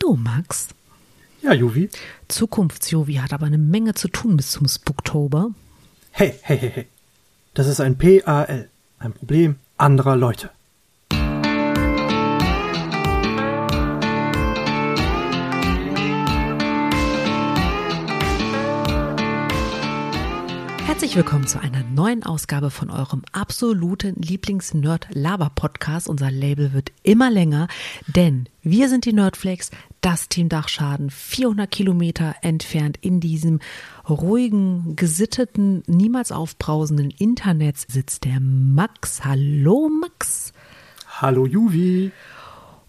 [0.00, 0.68] Du, Max.
[1.42, 1.90] Ja, Juvi.
[2.26, 5.50] Zukunfts-Juvi hat aber eine Menge zu tun bis zum Spooktober.
[6.10, 6.86] Hey, hey, hey, hey.
[7.54, 8.68] Das ist ein PAL.
[8.98, 10.50] Ein Problem anderer Leute.
[21.00, 26.10] Herzlich willkommen zu einer neuen Ausgabe von eurem absoluten Lieblings-Nerd-Laber-Podcast.
[26.10, 27.68] Unser Label wird immer länger,
[28.06, 29.70] denn wir sind die Nerdflakes,
[30.02, 33.60] das Team Dachschaden, 400 Kilometer entfernt in diesem
[34.10, 39.24] ruhigen, gesitteten, niemals aufbrausenden Internet sitzt der Max.
[39.24, 40.52] Hallo Max.
[41.08, 42.12] Hallo Juvi.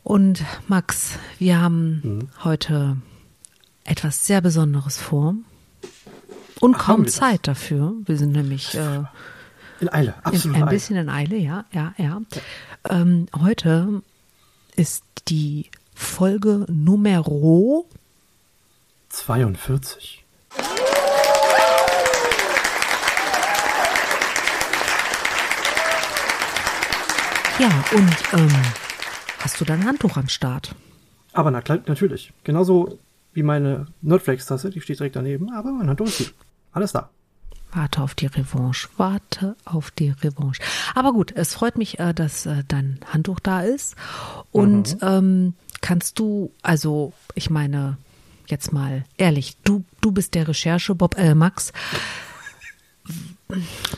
[0.04, 2.30] Und Max, wir haben hm.
[2.44, 2.98] heute
[3.86, 5.36] etwas sehr Besonderes vor.
[6.62, 7.96] Und Ach, kaum Zeit dafür.
[8.06, 9.04] Wir sind nämlich äh,
[9.80, 10.58] in Eile, absolut.
[10.58, 12.22] In, ein bisschen in Eile, ja, ja, ja.
[12.88, 14.04] Ähm, heute
[14.76, 17.90] ist die Folge Numero
[19.10, 20.24] 42.
[27.58, 28.56] Ja, und ähm,
[29.40, 30.76] hast du dein Handtuch am Start?
[31.34, 32.34] Aber na, klar, natürlich.
[32.44, 33.00] Genauso
[33.34, 36.28] wie meine Nerdflex-Tasse, die steht direkt daneben, aber mein Handtuch ist hier.
[36.74, 37.10] Alles da.
[37.74, 38.90] Warte auf die Revanche.
[38.98, 40.62] Warte auf die Revanche.
[40.94, 43.96] Aber gut, es freut mich, äh, dass äh, dein Handtuch da ist.
[44.52, 45.08] Und mhm.
[45.08, 47.98] ähm, kannst du, also ich meine,
[48.48, 51.72] jetzt mal ehrlich, du, du bist der Recherche, Bob, äh, Max.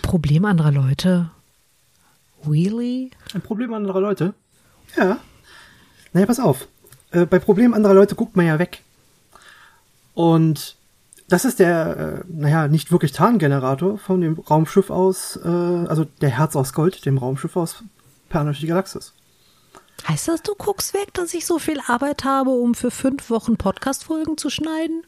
[0.01, 1.31] Problem anderer Leute.
[2.47, 3.11] Really?
[3.33, 4.33] Ein Problem anderer Leute?
[4.95, 5.17] Ja.
[6.13, 6.67] Naja, pass auf.
[7.11, 8.83] Äh, bei Problemen anderer Leute guckt man ja weg.
[10.13, 10.75] Und
[11.27, 16.29] das ist der, äh, naja, nicht wirklich Tarngenerator von dem Raumschiff aus, äh, also der
[16.29, 17.83] Herz aus Gold, dem Raumschiff aus
[18.29, 19.13] Pernisch die Galaxis.
[20.07, 23.57] Heißt das, du guckst weg, dass ich so viel Arbeit habe, um für fünf Wochen
[23.57, 25.03] Podcast-Folgen zu schneiden?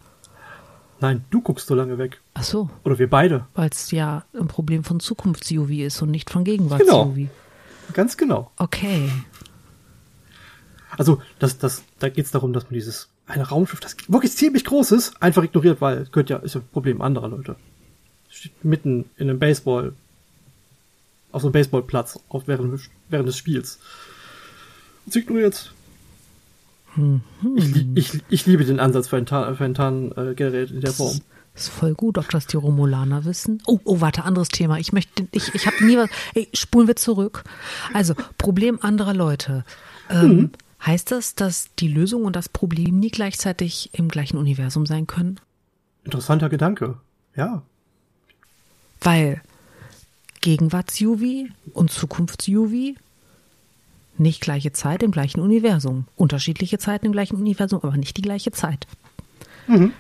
[1.02, 2.22] Nein, du guckst so lange weg.
[2.34, 2.70] Ach so.
[2.86, 3.46] Oder wir beide.
[3.54, 7.16] Weil es ja ein Problem von Zukunfts-UV ist und nicht von Gegenwarts-UV.
[7.16, 7.30] Genau.
[7.94, 8.52] Ganz genau.
[8.58, 9.12] Okay.
[10.98, 14.66] Also, das, das, da geht es darum, dass man dieses ein Raumschiff, das wirklich ziemlich
[14.66, 17.56] groß ist, einfach ignoriert, weil es gehört ja, ist ja ein Problem anderer Leute.
[18.30, 19.94] Steht mitten in einem Baseball,
[21.32, 23.80] auf so einem Baseballplatz, auch während, während des Spiels.
[25.06, 25.74] Und ignoriert.
[26.96, 27.22] Mhm.
[27.56, 31.20] Ich, ich, ich liebe den Ansatz für ein, Tarn, für ein Tarngerät in der Form.
[31.56, 33.62] Ist voll gut, ob das die Romulaner wissen.
[33.66, 34.78] Oh, oh, warte, anderes Thema.
[34.78, 36.10] Ich möchte, ich, ich habe nie was.
[36.34, 37.44] Ey, spulen wir zurück.
[37.94, 39.64] Also, Problem anderer Leute.
[40.10, 40.52] Ähm, mhm.
[40.86, 45.40] Heißt das, dass die Lösung und das Problem nie gleichzeitig im gleichen Universum sein können?
[46.04, 46.98] Interessanter Gedanke,
[47.36, 47.64] ja.
[49.02, 49.42] Weil
[50.42, 52.96] Gegenwarts-UV und Zukunfts-UV
[54.18, 56.06] nicht gleiche Zeit im gleichen Universum.
[56.16, 58.86] Unterschiedliche Zeiten im gleichen Universum, aber nicht die gleiche Zeit.
[59.68, 59.92] Mhm.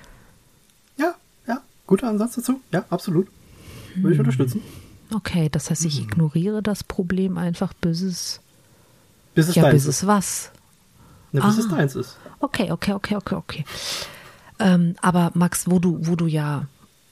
[0.97, 1.15] Ja,
[1.47, 2.61] ja, guter Ansatz dazu.
[2.71, 3.27] Ja, absolut.
[3.95, 4.25] Würde ich hm.
[4.25, 4.61] unterstützen.
[5.11, 6.03] Okay, das heißt, ich hm.
[6.03, 8.39] ignoriere das Problem einfach, bis es.
[9.33, 10.51] Bis es ja, bis es was?
[11.35, 11.59] Ne, bis ah.
[11.59, 12.17] es deins ist.
[12.39, 13.65] Okay, okay, okay, okay, okay.
[14.59, 16.65] Ähm, aber Max, wo du, wo du ja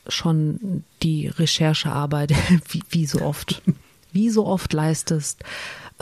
[0.08, 2.34] schon die Recherchearbeit,
[2.70, 3.62] wie, wie so oft,
[4.12, 5.44] wie so oft leistest,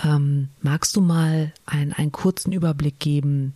[0.04, 3.54] ähm, magst du mal ein, einen kurzen Überblick geben,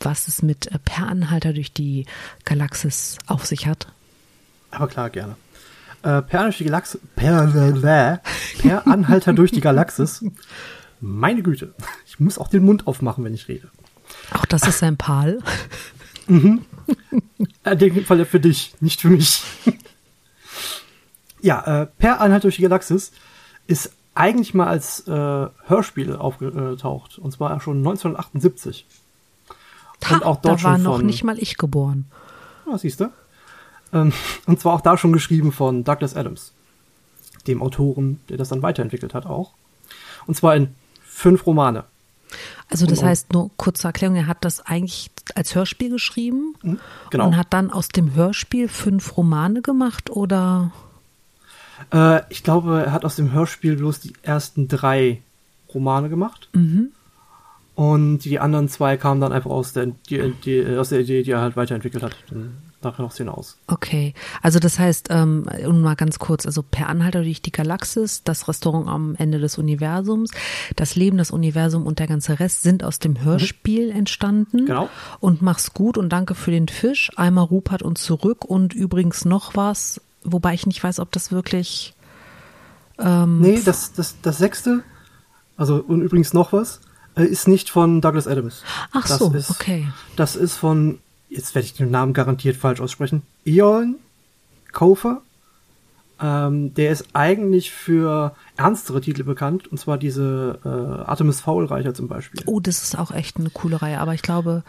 [0.00, 2.06] was es mit äh, Per Anhalter durch die
[2.44, 3.88] Galaxis auf sich hat?
[4.70, 5.36] Aber klar, gerne.
[6.02, 7.46] Äh, per, durch die Galaxis, per,
[8.58, 10.24] per Anhalter durch die Galaxis.
[11.00, 11.74] Meine Güte,
[12.06, 13.68] ich muss auch den Mund aufmachen, wenn ich rede.
[14.32, 15.40] Auch das ist ein Pal.
[16.26, 16.64] mhm.
[17.64, 19.42] In dem Fall für dich, nicht für mich.
[21.40, 23.12] ja, äh, Per Einheit durch die Galaxis
[23.66, 25.12] ist eigentlich mal als äh,
[25.66, 27.18] Hörspiel aufgetaucht.
[27.18, 28.86] Und zwar schon 1978.
[30.04, 32.06] Ha, und auch dort da war noch von, nicht mal ich geboren.
[32.70, 33.10] Ja, siehst du.
[33.92, 34.12] Ähm,
[34.46, 36.52] und zwar auch da schon geschrieben von Douglas Adams,
[37.46, 39.52] dem Autoren, der das dann weiterentwickelt hat auch.
[40.26, 40.74] Und zwar in
[41.04, 41.84] fünf Romane.
[42.70, 46.78] Also das heißt, nur kurze Erklärung, er hat das eigentlich als Hörspiel geschrieben mhm,
[47.10, 47.26] genau.
[47.26, 50.72] und hat dann aus dem Hörspiel fünf Romane gemacht oder?
[51.92, 55.20] Äh, ich glaube, er hat aus dem Hörspiel bloß die ersten drei
[55.72, 56.48] Romane gemacht.
[56.52, 56.90] Mhm.
[57.74, 61.32] Und die anderen zwei kamen dann einfach aus der, die, die, aus der Idee, die
[61.32, 62.16] er halt weiterentwickelt hat.
[62.84, 63.58] Dann daraus hinaus.
[63.66, 68.22] Okay, also das heißt, ähm, und mal ganz kurz, also per Anhalter durch die Galaxis,
[68.24, 70.30] das Restaurant am Ende des Universums,
[70.76, 73.98] das Leben, das Universum und der ganze Rest sind aus dem Hörspiel mhm.
[73.98, 74.66] entstanden.
[74.66, 74.88] Genau.
[75.20, 77.10] Und mach's gut und danke für den Fisch.
[77.16, 81.94] Einmal Rupert und zurück und übrigens noch was, wobei ich nicht weiß, ob das wirklich.
[82.98, 84.84] Ähm, nee, das, das, das sechste,
[85.56, 86.80] also und übrigens noch was,
[87.16, 88.62] äh, ist nicht von Douglas Adams.
[88.92, 89.88] Ach das so, ist, okay.
[90.16, 90.98] Das ist von,
[91.34, 93.96] jetzt werde ich den Namen garantiert falsch aussprechen, Eon
[94.72, 95.22] Kofer.
[96.20, 102.06] Ähm, der ist eigentlich für ernstere Titel bekannt, und zwar diese äh, Artemis Fowl-Reicher zum
[102.06, 102.40] Beispiel.
[102.46, 103.98] Oh, das ist auch echt eine coole Reihe.
[103.98, 104.62] Aber ich glaube,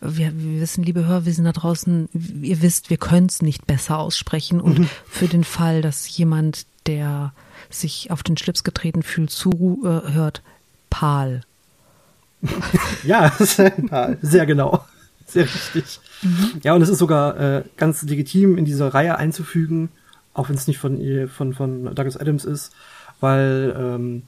[0.00, 2.08] wir, wir wissen, liebe sind da draußen,
[2.42, 4.60] ihr wisst, wir können es nicht besser aussprechen.
[4.60, 4.88] Und Mhm.
[5.08, 7.32] für den Fall, dass jemand, der
[7.70, 10.42] sich auf den Schlips getreten fühlt, zuhört,
[10.90, 11.42] Pal.
[13.04, 13.72] Ja, sehr,
[14.22, 14.84] sehr genau.
[15.32, 16.00] Sehr richtig.
[16.62, 19.88] Ja, und es ist sogar äh, ganz legitim, in diese Reihe einzufügen,
[20.34, 20.98] auch wenn es nicht von,
[21.28, 22.72] von, von Douglas Adams ist,
[23.20, 24.22] weil ähm,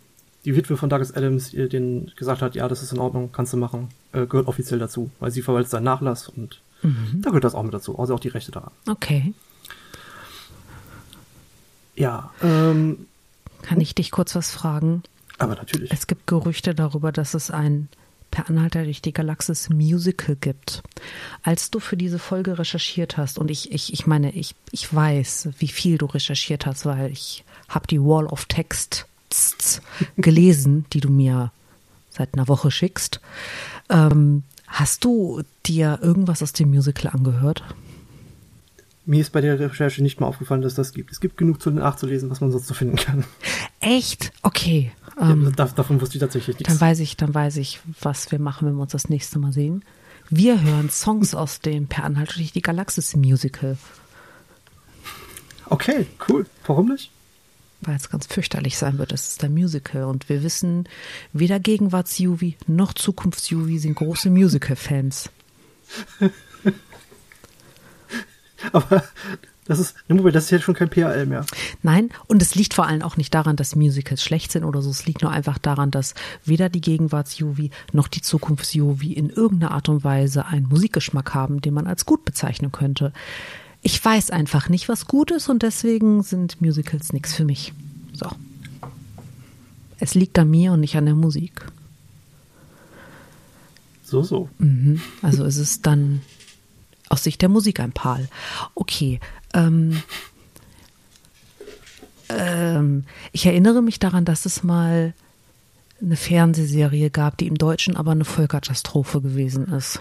[0.45, 3.53] die Witwe von Douglas Adams ihr den gesagt hat, ja, das ist in Ordnung, kannst
[3.53, 7.55] du machen, äh, gehört offiziell dazu, weil sie verwaltet seinen Nachlass und da gehört das
[7.55, 8.73] auch mit dazu, also auch die Rechte daran.
[8.89, 9.33] Okay.
[11.95, 13.07] Ja, ähm,
[13.63, 15.05] Kann ich dich kurz was fragen?
[15.39, 15.93] aber natürlich.
[15.93, 17.89] Es gibt Gerüchte darüber, dass es ein
[18.33, 20.83] Per Anhalter durch die Galaxis Musical gibt.
[21.43, 25.51] Als du für diese Folge recherchiert hast, und ich, ich, ich meine, ich, ich weiß,
[25.59, 29.07] wie viel du recherchiert hast, weil ich habe die Wall of Text
[30.17, 31.53] gelesen, die du mir
[32.09, 33.21] seit einer Woche schickst.
[33.91, 37.63] Ähm, hast du dir irgendwas aus dem Musical angehört?
[39.05, 41.13] Mir ist bei der Recherche nicht mal aufgefallen, dass das gibt.
[41.13, 43.25] Es gibt genug zu nachzulesen, was man sonst so finden kann.
[43.81, 44.33] Echt?
[44.43, 44.93] Okay.
[45.21, 46.73] Ähm, ja, da, davon wusste ich tatsächlich nichts.
[46.73, 49.53] Dann weiß ich, dann weiß ich, was wir machen, wenn wir uns das nächste Mal
[49.53, 49.85] sehen.
[50.31, 53.77] Wir hören Songs aus dem Per Anhalter durch die Galaxis Musical,
[55.67, 56.45] Okay, cool.
[56.67, 57.11] Warum nicht?
[57.83, 59.13] weil es ganz fürchterlich sein wird.
[59.13, 60.89] Es ist ein Musical und wir wissen,
[61.33, 65.31] weder Gegenwarts-Juvi noch Zukunfts-Juvi sind große Musical-Fans.
[68.73, 69.03] Aber
[69.65, 71.47] das ist, ne, Moment, das ist jetzt schon kein PAL mehr.
[71.83, 74.91] Nein, und es liegt vor allem auch nicht daran, dass Musicals schlecht sind oder so.
[74.91, 76.15] Es liegt nur einfach daran, dass
[76.45, 81.75] weder die Gegenwarts-Juvi noch die Zukunfts-Juvi in irgendeiner Art und Weise einen Musikgeschmack haben, den
[81.75, 83.13] man als gut bezeichnen könnte.
[83.83, 87.73] Ich weiß einfach nicht, was gut ist und deswegen sind Musicals nichts für mich.
[88.13, 88.29] So.
[89.99, 91.65] Es liegt an mir und nicht an der Musik.
[94.03, 94.49] So, so.
[94.59, 95.01] Mhm.
[95.23, 96.21] Also es ist dann
[97.13, 98.29] aus Sicht der Musik ein Pal.
[98.75, 99.21] Okay.
[99.53, 100.03] Ähm,
[102.31, 105.13] ähm, ich erinnere mich daran, dass es mal
[106.01, 110.01] eine Fernsehserie gab, die im Deutschen aber eine Vollkatastrophe gewesen ist.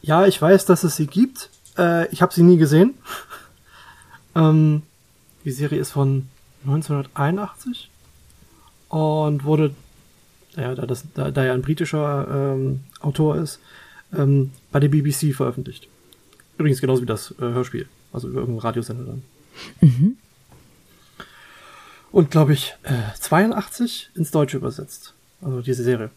[0.00, 1.50] Ja, ich weiß, dass es sie gibt.
[1.76, 2.94] Äh, ich habe sie nie gesehen.
[4.34, 4.82] ähm,
[5.44, 6.28] die Serie ist von
[6.64, 7.90] 1981
[8.88, 9.74] und wurde,
[10.56, 13.60] naja, da, das, da, da er ein britischer ähm, Autor ist,
[14.16, 15.88] ähm, bei der BBC veröffentlicht.
[16.58, 19.22] Übrigens genauso wie das äh, Hörspiel, also über irgendeinen Radiosender dann.
[22.12, 25.14] Und glaube ich, äh, 82 ins Deutsche übersetzt.
[25.40, 26.10] Also diese Serie.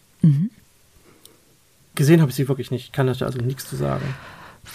[1.94, 2.92] Gesehen habe ich sie wirklich nicht.
[2.92, 4.04] Kann da also nichts zu sagen.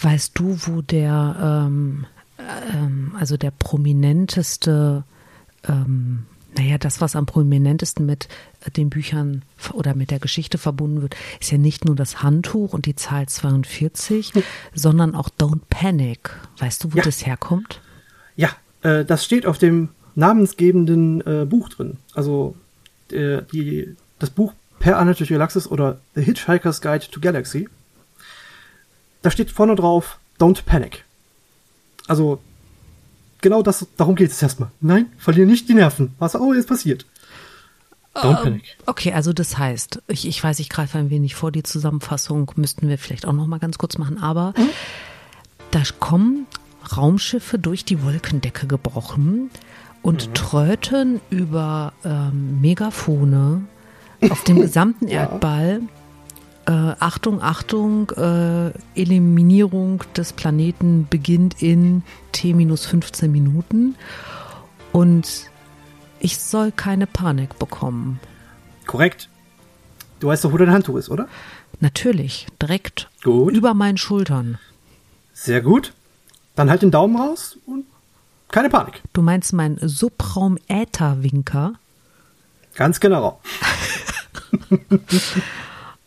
[0.02, 2.06] Weißt du, wo der, ähm,
[2.72, 5.04] ähm, also der prominenteste,
[5.68, 6.26] ähm,
[6.60, 8.28] naja, das, was am prominentesten mit
[8.66, 9.42] äh, den Büchern
[9.72, 13.26] oder mit der Geschichte verbunden wird, ist ja nicht nur das Handtuch und die Zahl
[13.26, 14.32] 42,
[14.74, 16.30] sondern auch Don't Panic.
[16.58, 17.02] Weißt du, wo Ja.
[17.04, 17.80] das herkommt?
[18.36, 18.50] Ja,
[18.82, 21.96] äh, das steht auf dem namensgebenden äh, Buch drin.
[22.14, 22.54] Also
[23.10, 27.68] äh, die, das Buch Per Anhalter durch Galaxis oder The Hitchhiker's Guide to Galaxy.
[29.22, 31.04] Da steht vorne drauf Don't Panic.
[32.06, 32.40] Also
[33.40, 34.70] genau das, darum geht es erstmal.
[34.80, 36.14] Nein, verliere nicht die Nerven.
[36.18, 37.06] Was auch jetzt passiert.
[38.14, 38.76] Don't Panic.
[38.86, 42.88] Okay, also das heißt, ich, ich weiß, ich greife ein wenig vor, die Zusammenfassung müssten
[42.88, 44.52] wir vielleicht auch noch mal ganz kurz machen, aber
[45.70, 46.46] da kommen
[46.96, 49.50] Raumschiffe durch die Wolkendecke gebrochen
[50.02, 53.62] und tröten über ähm, Megafone
[54.28, 55.82] auf dem gesamten Erdball.
[56.66, 62.02] Äh, Achtung, Achtung, äh, Eliminierung des Planeten beginnt in
[62.32, 63.96] T minus 15 Minuten
[64.92, 65.50] und
[66.20, 68.20] ich soll keine Panik bekommen.
[68.86, 69.28] Korrekt.
[70.20, 71.28] Du weißt doch, wo dein Handtuch ist, oder?
[71.80, 73.54] Natürlich, direkt Gut.
[73.54, 74.58] über meinen Schultern.
[75.32, 75.94] Sehr gut.
[76.56, 77.86] Dann halt den Daumen raus und
[78.48, 79.00] keine Panik.
[79.12, 81.74] Du meinst meinen Subraum-Äther-Winker?
[82.74, 83.40] Ganz genau.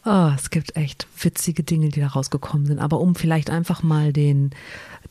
[0.06, 2.80] Oh, es gibt echt witzige Dinge, die da rausgekommen sind.
[2.80, 4.52] Aber um vielleicht einfach mal den,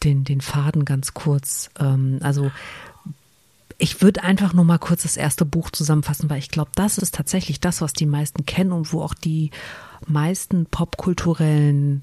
[0.02, 2.50] den, den Faden ganz kurz, ähm, also
[3.78, 7.14] ich würde einfach nur mal kurz das erste Buch zusammenfassen, weil ich glaube, das ist
[7.14, 9.50] tatsächlich das, was die meisten kennen und wo auch die
[10.06, 12.02] meisten popkulturellen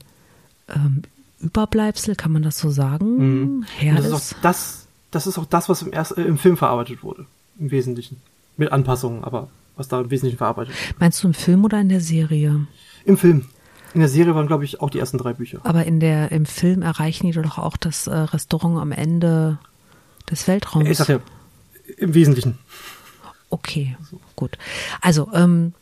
[0.67, 1.03] ähm,
[1.39, 4.36] Überbleibsel, kann man das so sagen, her Und das ist.
[4.41, 7.25] das, das ist auch das, was im, erst, äh, im Film verarbeitet wurde.
[7.60, 8.17] Im Wesentlichen.
[8.58, 9.48] Mit Anpassungen, aber
[9.79, 10.74] was da im Wesentlichen verarbeitet.
[11.00, 12.67] Meinst du im Film oder in der Serie?
[13.05, 13.45] Im Film.
[13.93, 15.62] In der Serie waren, glaube ich, auch die ersten drei Bücher.
[15.63, 19.57] Aber in der, im Film erreichen die doch auch das äh, Restaurant am Ende
[20.29, 20.88] des Weltraums.
[20.88, 21.19] Ich sag ja,
[21.98, 22.59] im Wesentlichen.
[23.50, 23.98] Okay,
[24.36, 24.59] gut.
[25.01, 25.74] Also, ähm,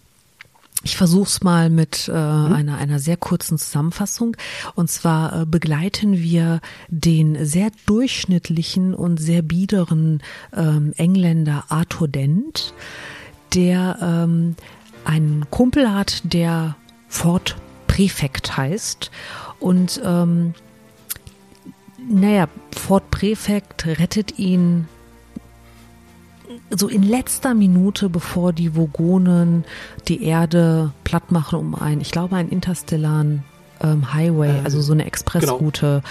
[0.83, 2.53] ich versuch's mal mit äh, Mhm.
[2.53, 4.37] einer, einer sehr kurzen Zusammenfassung.
[4.75, 10.21] Und zwar äh, begleiten wir den sehr durchschnittlichen und sehr biederen
[10.55, 12.73] ähm, Engländer Arthur Dent,
[13.53, 14.55] der ähm,
[15.05, 16.75] einen Kumpel hat, der
[17.07, 17.55] Ford
[17.87, 19.11] Prefekt heißt.
[19.59, 20.53] Und ähm,
[22.09, 24.87] naja, Ford Prefekt rettet ihn
[26.69, 29.63] so in letzter Minute, bevor die Vogonen
[30.07, 33.43] die Erde platt machen, um ein, ich glaube, einen interstellaren
[33.81, 36.01] ähm, Highway, Äh, also so eine Expressroute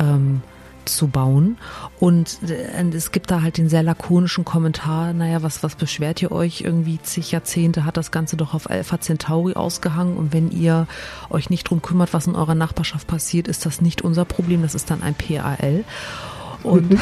[0.00, 0.42] ähm,
[0.88, 1.58] zu bauen.
[1.98, 6.32] Und äh, es gibt da halt den sehr lakonischen Kommentar, naja, was, was beschwert ihr
[6.32, 6.62] euch?
[6.62, 10.86] Irgendwie zig Jahrzehnte hat das Ganze doch auf Alpha Centauri ausgehangen und wenn ihr
[11.30, 14.74] euch nicht drum kümmert, was in eurer Nachbarschaft passiert, ist das nicht unser Problem, das
[14.74, 15.84] ist dann ein PAL.
[16.64, 16.98] Und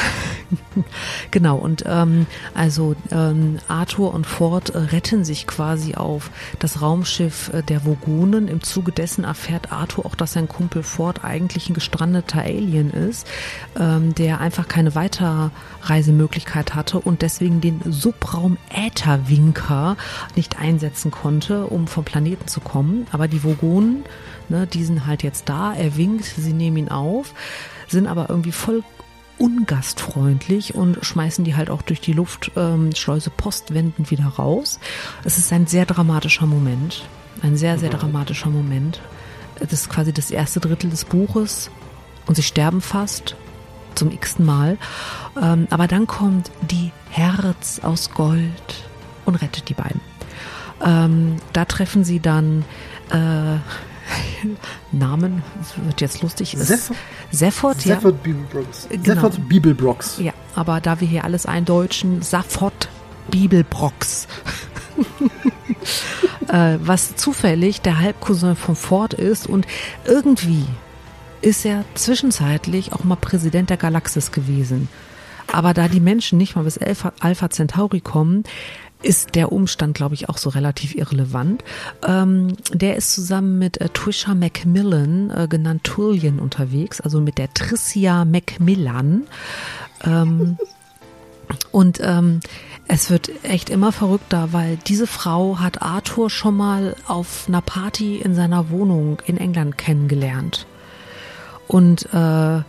[1.30, 7.52] genau, und ähm, also ähm, Arthur und Ford äh, retten sich quasi auf das Raumschiff
[7.54, 8.48] äh, der Vogonen.
[8.48, 13.26] Im Zuge dessen erfährt Arthur auch, dass sein Kumpel Ford eigentlich ein gestrandeter Alien ist,
[13.78, 19.96] ähm, der einfach keine Weiterreisemöglichkeit hatte und deswegen den Subraum Ätherwinker
[20.34, 23.06] nicht einsetzen konnte, um vom Planeten zu kommen.
[23.12, 24.04] Aber die Vogonen,
[24.48, 27.32] ne, die sind halt jetzt da, er winkt, sie nehmen ihn auf,
[27.88, 28.82] sind aber irgendwie voll
[29.38, 34.78] ungastfreundlich und schmeißen die halt auch durch die Luftschleuse ähm, postwendend wieder raus.
[35.24, 37.04] Es ist ein sehr dramatischer Moment.
[37.42, 39.00] Ein sehr, sehr dramatischer Moment.
[39.58, 41.70] Das ist quasi das erste Drittel des Buches
[42.26, 43.36] und sie sterben fast
[43.94, 44.78] zum x-ten Mal.
[45.40, 48.84] Ähm, aber dann kommt die Herz aus Gold
[49.24, 50.00] und rettet die beiden.
[50.84, 52.64] Ähm, da treffen sie dann
[53.10, 53.58] äh,
[54.92, 56.54] Namen, das wird jetzt lustig.
[56.54, 56.96] ist Sefford?
[57.30, 57.94] Sefford, ja.
[57.96, 58.88] Sefford Bibelbrox.
[58.90, 59.04] Genau.
[59.04, 60.18] Sefford Bibelbrox.
[60.18, 62.88] Ja, aber da wir hier alles eindeutschen, Safot
[63.30, 64.28] Bibelbrox.
[66.48, 69.66] äh, was zufällig der Halbcousin von Ford ist und
[70.04, 70.64] irgendwie
[71.40, 74.88] ist er zwischenzeitlich auch mal Präsident der Galaxis gewesen.
[75.50, 78.44] Aber da die Menschen nicht mal bis Alpha, Alpha Centauri kommen,
[79.02, 81.64] ist der Umstand, glaube ich, auch so relativ irrelevant.
[82.06, 87.52] Ähm, der ist zusammen mit äh, Trisha Macmillan, äh, genannt Tullian, unterwegs, also mit der
[87.52, 89.24] Tricia Macmillan.
[90.04, 90.58] Ähm,
[91.70, 92.40] und ähm,
[92.88, 98.16] es wird echt immer verrückter, weil diese Frau hat Arthur schon mal auf einer Party
[98.16, 100.66] in seiner Wohnung in England kennengelernt.
[101.68, 102.62] Und äh,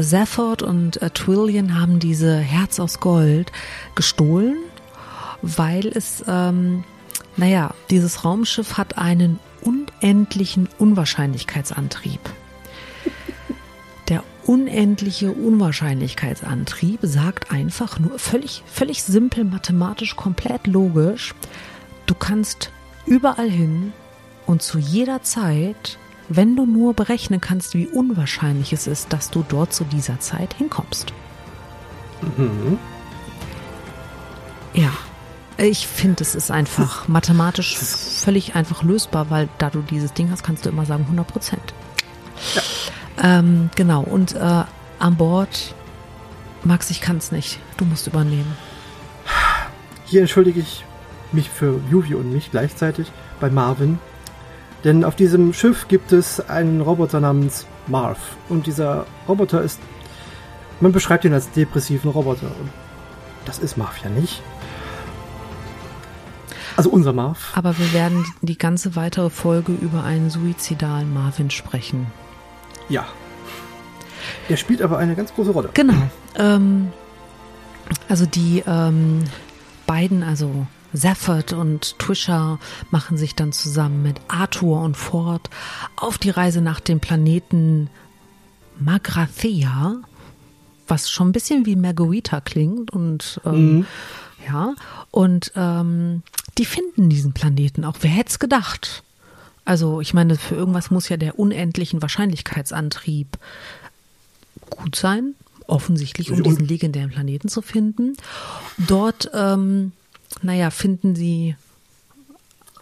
[0.00, 3.50] Zafford und äh, Twillian haben diese Herz aus Gold
[3.94, 4.56] gestohlen,
[5.42, 6.84] weil es, ähm,
[7.36, 12.20] naja, dieses Raumschiff hat einen unendlichen Unwahrscheinlichkeitsantrieb.
[14.08, 21.34] Der unendliche Unwahrscheinlichkeitsantrieb sagt einfach nur völlig, völlig simpel, mathematisch, komplett logisch,
[22.06, 22.70] du kannst
[23.06, 23.92] überall hin
[24.46, 29.44] und zu jeder Zeit, wenn du nur berechnen kannst, wie unwahrscheinlich es ist, dass du
[29.48, 31.12] dort zu dieser Zeit hinkommst.
[34.74, 34.92] Ja,
[35.62, 40.42] ich finde, es ist einfach mathematisch völlig einfach lösbar, weil da du dieses Ding hast,
[40.42, 41.74] kannst du immer sagen 100 Prozent.
[43.22, 44.64] Ähm, genau, und äh,
[44.98, 45.74] an Bord,
[46.64, 47.58] Max, ich kann es nicht.
[47.76, 48.56] Du musst übernehmen.
[50.06, 50.84] Hier entschuldige ich
[51.32, 53.98] mich für Yuvi und mich gleichzeitig bei Marvin.
[54.84, 58.18] Denn auf diesem Schiff gibt es einen Roboter namens Marv.
[58.48, 59.80] Und dieser Roboter ist.
[60.80, 62.46] Man beschreibt ihn als depressiven Roboter.
[62.46, 62.70] Und
[63.44, 64.42] das ist Marv ja nicht.
[66.82, 67.52] Also unser Marv.
[67.54, 72.08] Aber wir werden die ganze weitere Folge über einen suizidalen Marvin sprechen.
[72.88, 73.06] Ja.
[74.48, 75.70] Der spielt aber eine ganz große Rolle.
[75.74, 76.10] Genau.
[76.34, 76.90] Ähm,
[78.08, 79.22] also die ähm,
[79.86, 82.58] beiden, also Zafford und Twisha,
[82.90, 85.50] machen sich dann zusammen mit Arthur und Ford
[85.94, 87.90] auf die Reise nach dem Planeten
[88.80, 89.98] Magrathea,
[90.88, 93.86] was schon ein bisschen wie Margarita klingt und ähm,
[94.48, 94.74] ja,
[95.12, 96.24] und ähm,
[96.58, 97.96] die finden diesen Planeten auch.
[98.00, 99.02] Wer hätte es gedacht?
[99.64, 103.38] Also ich meine, für irgendwas muss ja der unendlichen Wahrscheinlichkeitsantrieb
[104.70, 105.34] gut sein,
[105.66, 108.16] offensichtlich, um diesen legendären Planeten zu finden.
[108.78, 109.92] Dort, ähm,
[110.42, 111.56] naja, finden sie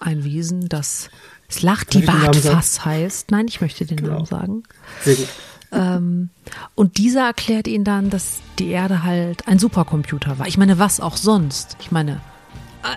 [0.00, 1.10] ein Wesen, das?
[1.50, 3.30] Slachtivat-Fass heißt.
[3.30, 4.12] Nein, ich möchte den Genau.
[4.14, 4.62] Namen sagen.
[5.04, 5.28] Sehr gut.
[5.72, 6.30] Ähm,
[6.74, 10.46] und dieser erklärt ihnen dann, dass die Erde halt ein Supercomputer war.
[10.46, 11.76] Ich meine, was auch sonst?
[11.80, 12.20] Ich meine,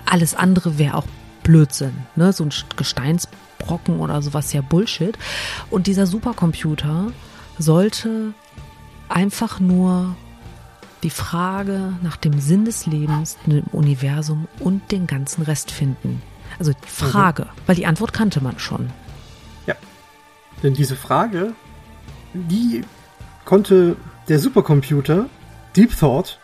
[0.06, 1.06] alles andere wäre auch
[1.44, 2.34] Blödsinn, ne?
[2.34, 5.18] So ein Gesteinsbrocken oder sowas ja Bullshit.
[5.70, 7.12] Und dieser Supercomputer
[7.60, 8.34] sollte
[9.10, 10.16] einfach nur
[11.04, 16.22] die Frage nach dem Sinn des Lebens, dem Universum und den ganzen Rest finden.
[16.60, 17.62] Also die Frage, mhm.
[17.66, 18.90] weil die Antwort kannte man schon.
[19.68, 19.76] Ja.
[20.62, 21.54] Denn diese Frage,
[22.34, 22.84] die
[23.44, 23.98] konnte
[24.30, 25.26] der Supercomputer
[25.76, 26.40] Deep Thought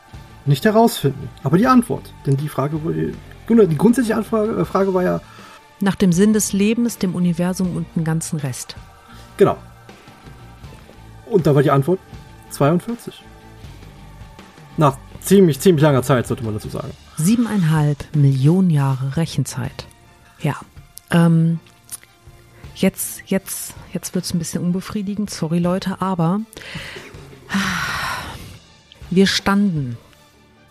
[0.45, 1.29] nicht herausfinden.
[1.43, 2.13] Aber die Antwort.
[2.25, 3.13] Denn die Frage wurde,
[3.49, 5.21] die grundsätzliche Anfrage, äh, Frage war ja.
[5.81, 8.75] Nach dem Sinn des Lebens, dem Universum und dem ganzen Rest.
[9.37, 9.57] Genau.
[11.25, 11.99] Und da war die Antwort
[12.51, 13.23] 42.
[14.77, 16.91] Nach ziemlich, ziemlich langer Zeit, sollte man dazu sagen.
[17.17, 19.85] Siebeneinhalb Millionen Jahre Rechenzeit.
[20.41, 20.55] Ja.
[21.11, 21.59] Ähm,
[22.75, 26.41] jetzt, jetzt, jetzt wird es ein bisschen unbefriedigend, sorry Leute, aber
[29.09, 29.97] wir standen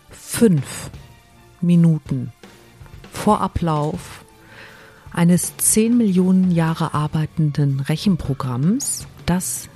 [0.09, 0.89] fünf
[1.61, 2.31] Minuten
[3.19, 4.23] vor Ablauf
[5.11, 9.67] eines zehn Millionen Jahre arbeitenden Rechenprogramms, das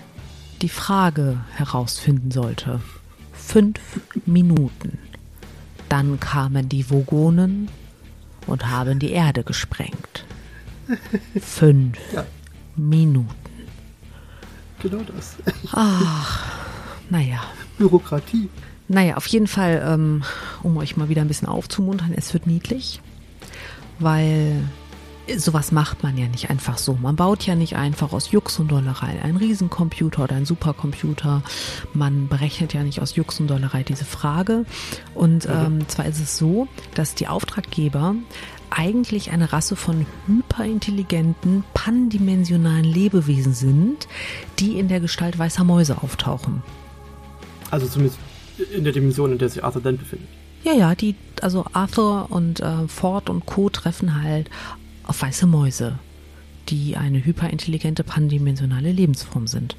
[0.62, 2.80] die Frage herausfinden sollte.
[3.34, 3.80] Fünf
[4.26, 4.98] Minuten.
[5.90, 7.68] Dann kamen die Vogonen
[8.48, 10.26] und haben die Erde gesprengt.
[11.42, 12.26] Fünf ja.
[12.78, 13.36] Minuten.
[14.80, 15.36] Genau das.
[15.74, 16.50] Ach,
[17.10, 17.44] naja.
[17.78, 18.50] Bürokratie.
[18.88, 20.24] Naja, auf jeden Fall, ähm,
[20.62, 23.02] um euch mal wieder ein bisschen aufzumuntern, es wird niedlich,
[24.00, 24.62] weil
[25.38, 26.98] sowas macht man ja nicht einfach so.
[27.02, 31.44] Man baut ja nicht einfach aus Jux und Dollerei einen Riesencomputer oder einen Supercomputer.
[31.94, 34.66] Man berechnet ja nicht aus Jux und Dollerei diese Frage.
[35.14, 38.16] Und ähm, zwar ist es so, dass die Auftraggeber
[38.70, 44.08] eigentlich eine Rasse von hyperintelligenten, pandimensionalen Lebewesen sind,
[44.60, 46.64] die in der Gestalt weißer Mäuse auftauchen.
[47.72, 48.20] Also zumindest
[48.74, 50.28] in der Dimension, in der sich Arthur Dent befindet.
[50.64, 53.70] Ja, ja, die, also Arthur und äh, Ford und Co.
[53.70, 54.50] treffen halt
[55.06, 56.00] auf weiße Mäuse,
[56.70, 59.76] die eine hyperintelligente pandimensionale Lebensform sind.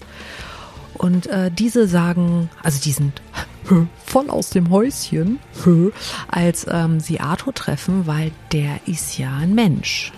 [0.95, 3.21] Und äh, diese sagen, also die sind
[4.05, 5.38] voll aus dem Häuschen,
[6.29, 10.12] als ähm, sie Arthur treffen, weil der ist ja ein Mensch.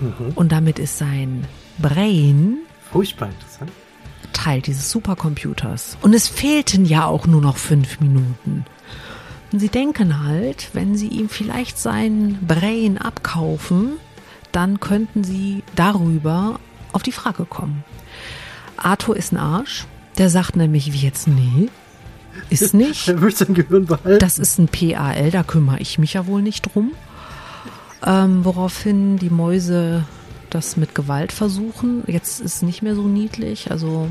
[0.00, 0.32] Mhm.
[0.34, 1.46] Und damit ist sein
[1.78, 2.58] Brain
[2.90, 3.70] furchtbar interessant.
[4.32, 5.96] Teil dieses Supercomputers.
[6.02, 8.64] Und es fehlten ja auch nur noch fünf Minuten.
[9.52, 13.92] Und sie denken halt, wenn sie ihm vielleicht sein Brain abkaufen,
[14.52, 16.60] dann könnten sie darüber
[16.92, 17.84] auf die Frage kommen.
[18.76, 19.86] Arthur ist ein Arsch.
[20.18, 21.68] Der sagt nämlich, wie jetzt, nee,
[22.50, 23.08] ist nicht.
[23.08, 24.18] Er möchte sein Gehirn behalten.
[24.18, 26.92] Das ist ein PAL, da kümmere ich mich ja wohl nicht drum.
[28.04, 30.04] Ähm, woraufhin die Mäuse
[30.50, 32.02] das mit Gewalt versuchen.
[32.06, 33.70] Jetzt ist es nicht mehr so niedlich.
[33.70, 34.08] Also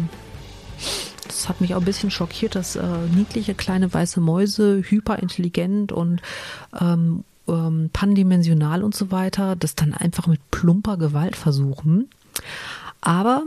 [1.28, 6.22] das hat mich auch ein bisschen schockiert, dass äh, niedliche kleine weiße Mäuse, hyperintelligent und
[6.80, 12.10] ähm, ähm, pandimensional und so weiter, das dann einfach mit plumper Gewalt versuchen.
[13.02, 13.44] Aber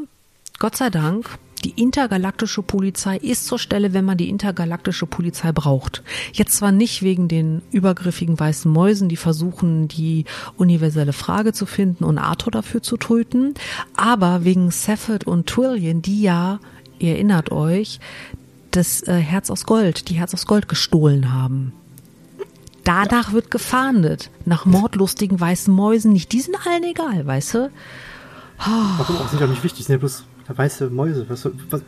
[0.59, 6.03] Gott sei Dank die intergalaktische Polizei ist zur Stelle, wenn man die intergalaktische Polizei braucht.
[6.33, 10.25] Jetzt zwar nicht wegen den übergriffigen weißen Mäusen, die versuchen, die
[10.57, 13.55] universelle Frage zu finden und Arthur dafür zu töten,
[13.95, 16.61] aber wegen Safford und Twillian, die ja,
[17.01, 18.01] ihr erinnert euch,
[18.71, 21.73] das äh, Herz aus Gold, die Herz aus Gold gestohlen haben.
[22.85, 24.31] Danach wird gefahndet.
[24.47, 26.33] Nach mordlustigen weißen Mäusen nicht.
[26.33, 27.71] Die sind allen egal, weißt du?
[28.61, 28.99] Oh.
[28.99, 29.29] Warum auch?
[29.29, 29.87] Sind ja nicht wichtig.
[29.87, 31.27] Sind ja bloß weiße Mäuse.
[31.29, 31.83] Was, was,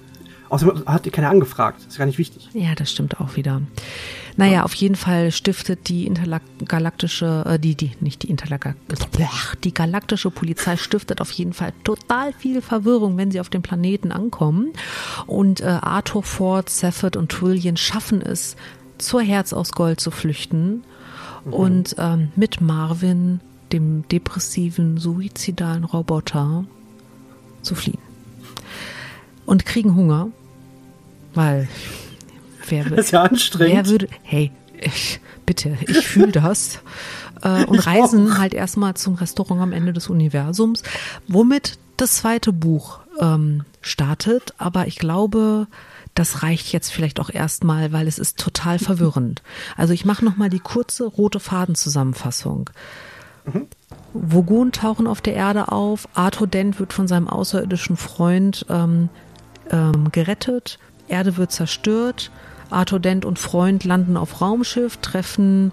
[0.49, 1.81] außerdem hat keiner angefragt.
[1.89, 2.49] ist gar nicht wichtig.
[2.53, 3.63] Ja, das stimmt auch wieder.
[4.37, 4.63] Naja, ja.
[4.65, 9.07] auf jeden Fall stiftet die intergalaktische, äh, die, die, nicht die intergalaktische,
[9.63, 14.11] die galaktische Polizei stiftet auf jeden Fall total viel Verwirrung, wenn sie auf dem Planeten
[14.11, 14.73] ankommen.
[15.27, 18.57] Und äh, Arthur Ford, Safford und Trillian schaffen es,
[18.99, 20.85] zur Herz aus Gold zu flüchten
[21.45, 21.53] mhm.
[21.53, 23.41] und ähm, mit Marvin,
[23.73, 26.65] dem depressiven, suizidalen Roboter,
[27.63, 27.99] zu fliehen
[29.47, 30.29] und kriegen Hunger,
[31.35, 31.69] weil
[32.73, 33.75] wer würde, das ist ja anstrengend.
[33.75, 36.81] Wer würde, hey, ich, bitte, ich fühle das.
[37.45, 38.39] Äh, und ich reisen auch.
[38.39, 40.85] halt erstmal zum Restaurant am Ende des Universums,
[41.27, 44.55] womit das zweite Buch ähm, startet.
[44.59, 45.67] Aber ich glaube,
[46.15, 49.43] das reicht jetzt vielleicht auch erstmal, weil es ist total verwirrend.
[49.77, 52.71] Also ich mache nochmal die kurze rote Fadenzusammenfassung.
[53.45, 53.67] Mhm.
[54.13, 56.09] Vogon tauchen auf der Erde auf.
[56.15, 59.09] Arthur Dent wird von seinem außerirdischen Freund ähm,
[59.71, 60.79] ähm, gerettet.
[61.09, 62.31] Erde wird zerstört.
[62.73, 65.73] Arthur Dent und Freund landen auf Raumschiff, treffen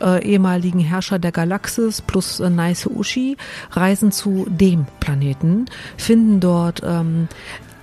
[0.00, 3.36] äh, ehemaligen Herrscher der Galaxis plus äh, Nice Ushi,
[3.72, 7.28] reisen zu dem Planeten, finden dort ähm,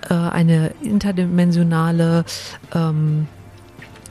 [0.09, 2.25] äh, eine interdimensionale
[2.73, 3.27] ähm,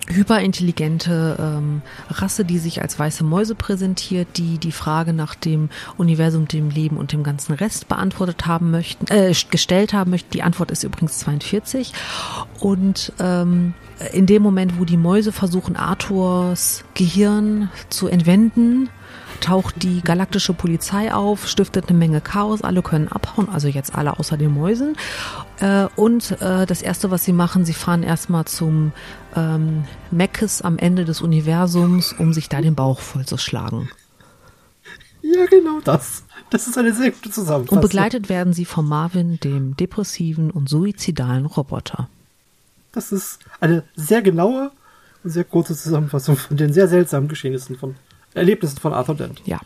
[0.09, 6.49] hyperintelligente ähm, Rasse, die sich als weiße Mäuse präsentiert, die die Frage nach dem Universum,
[6.49, 10.31] dem Leben und dem ganzen Rest beantwortet haben möchten, äh, gestellt haben möchten.
[10.31, 11.93] Die Antwort ist übrigens 42.
[12.61, 13.75] Und ähm,
[14.13, 18.89] in dem Moment, wo die Mäuse versuchen, Arthurs Gehirn zu entwenden,
[19.37, 24.19] taucht die galaktische Polizei auf, stiftet eine Menge Chaos, alle können abhauen, also jetzt alle
[24.19, 24.97] außer den Mäusen.
[25.61, 28.93] Äh, und äh, das Erste, was sie machen, sie fahren erstmal zum
[29.35, 33.89] ähm, Meckes am Ende des Universums, um sich da den Bauch vollzuschlagen.
[35.23, 36.25] Ja, genau das.
[36.51, 37.79] Das ist eine sehr gute Zusammenfassung.
[37.79, 42.09] Und begleitet werden sie von Marvin, dem depressiven und suizidalen Roboter.
[42.93, 44.71] Das ist eine sehr genaue
[45.25, 47.97] und sehr kurze Zusammenfassung von den sehr seltsamen Geschehnissen von
[48.37, 49.43] Erlebnissen von Arthur Dent.
[49.45, 49.61] Ja.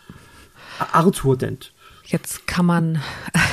[0.93, 1.73] Arthur Dent.
[2.07, 3.03] Jetzt kann man,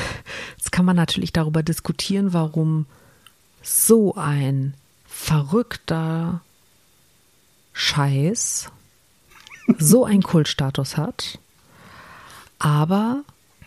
[0.58, 2.86] jetzt kann man natürlich darüber diskutieren, warum
[3.62, 4.74] so ein
[5.06, 6.42] verrückter
[7.74, 8.72] Scheiß
[9.78, 11.40] so einen Kultstatus hat.
[12.60, 13.24] Aber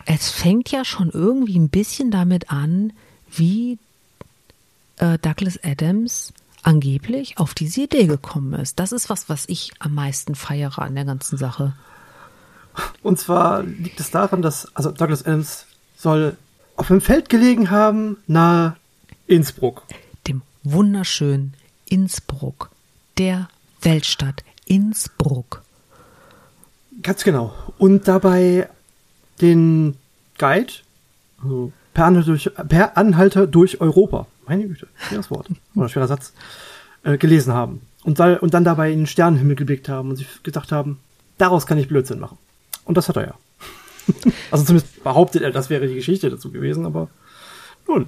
[0.06, 2.92] es fängt ja schon irgendwie ein bisschen damit an,
[3.30, 3.78] wie
[4.96, 8.78] äh, Douglas Adams angeblich auf diese Idee gekommen ist.
[8.78, 11.74] Das ist was, was ich am meisten feiere an der ganzen Sache.
[13.02, 16.36] Und zwar liegt es daran, dass, also Douglas Adams soll
[16.76, 18.76] auf einem Feld gelegen haben, nahe
[19.26, 19.82] Innsbruck.
[20.26, 21.54] Dem wunderschönen
[21.86, 22.70] Innsbruck,
[23.18, 23.48] der
[23.82, 25.62] Weltstadt Innsbruck.
[27.02, 27.54] Ganz genau.
[27.78, 28.68] Und dabei
[29.40, 29.96] den
[30.38, 30.72] Guide,
[31.42, 36.32] also per Anhalter durch, per Anhalter durch Europa meine Güte, schweres Wort oder schwerer Satz,
[37.04, 37.82] äh, gelesen haben.
[38.02, 40.98] Und, da, und dann dabei in den Sternenhimmel geblickt haben und sich gedacht haben,
[41.38, 42.36] daraus kann ich Blödsinn machen.
[42.84, 43.34] Und das hat er ja.
[44.50, 47.08] also zumindest behauptet er, das wäre die Geschichte dazu gewesen, aber
[47.86, 48.06] nun.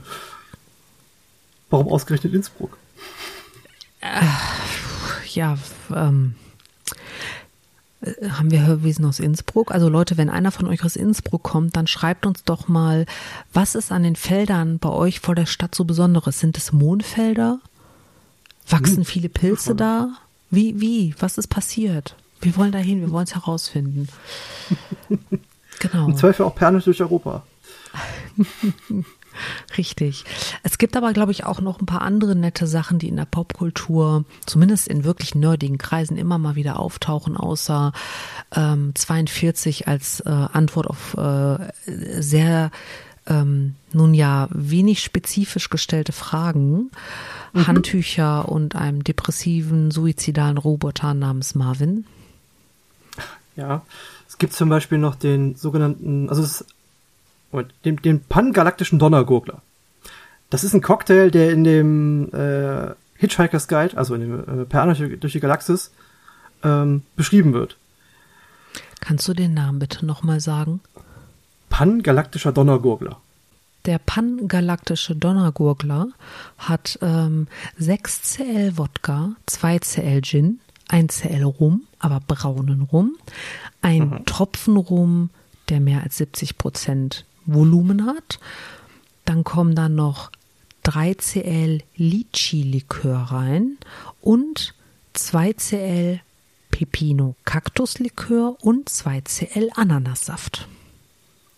[1.70, 2.76] Warum ausgerechnet Innsbruck?
[4.00, 4.26] Äh,
[5.32, 5.56] ja,
[5.94, 6.51] ähm, äh,
[8.30, 9.70] haben wir Hörwesen aus Innsbruck.
[9.70, 13.06] Also Leute, wenn einer von euch aus Innsbruck kommt, dann schreibt uns doch mal,
[13.52, 16.40] was ist an den Feldern bei euch vor der Stadt so Besonderes?
[16.40, 17.60] Sind es Mondfelder?
[18.68, 19.04] Wachsen hm.
[19.04, 20.16] viele Pilze da?
[20.50, 21.14] Wie, wie?
[21.18, 22.16] Was ist passiert?
[22.40, 24.08] Wir wollen dahin, wir wollen es herausfinden.
[25.78, 26.06] Genau.
[26.06, 27.42] Im Zweifel auch Perle durch Europa.
[29.76, 30.24] Richtig.
[30.62, 33.24] Es gibt aber, glaube ich, auch noch ein paar andere nette Sachen, die in der
[33.24, 37.92] Popkultur, zumindest in wirklich nerdigen Kreisen, immer mal wieder auftauchen, außer
[38.54, 42.70] ähm, 42 als äh, Antwort auf äh, sehr,
[43.26, 46.90] ähm, nun ja, wenig spezifisch gestellte Fragen.
[47.52, 47.66] Mhm.
[47.66, 52.06] Handtücher und einem depressiven, suizidalen Roboter namens Marvin.
[53.56, 53.82] Ja,
[54.28, 56.66] es gibt zum Beispiel noch den sogenannten, also es ist
[57.52, 59.62] Moment, den, den pangalaktischen Donnergurgler.
[60.50, 64.84] Das ist ein Cocktail, der in dem äh, Hitchhiker's Guide, also in dem äh, Per
[64.86, 65.92] durch, durch die Galaxis,
[66.62, 67.76] ähm, beschrieben wird.
[69.00, 70.80] Kannst du den Namen bitte nochmal sagen?
[71.68, 73.18] Pangalaktischer Donnergurgler.
[73.84, 76.08] Der pangalaktische Donnergurgler
[76.58, 83.16] hat ähm, 6 Cl Wodka, 2 Cl Gin, 1 Cl Rum, aber braunen Rum,
[83.80, 84.24] ein mhm.
[84.26, 85.30] Tropfen Rum,
[85.68, 88.38] der mehr als 70 Prozent Volumen hat.
[89.24, 90.30] Dann kommen dann noch
[90.84, 93.78] 3 Cl Litchi-Likör rein
[94.20, 94.74] und
[95.12, 96.20] 2 Cl
[96.70, 100.66] Pepino Kaktuslikör und 2 Cl Ananassaft.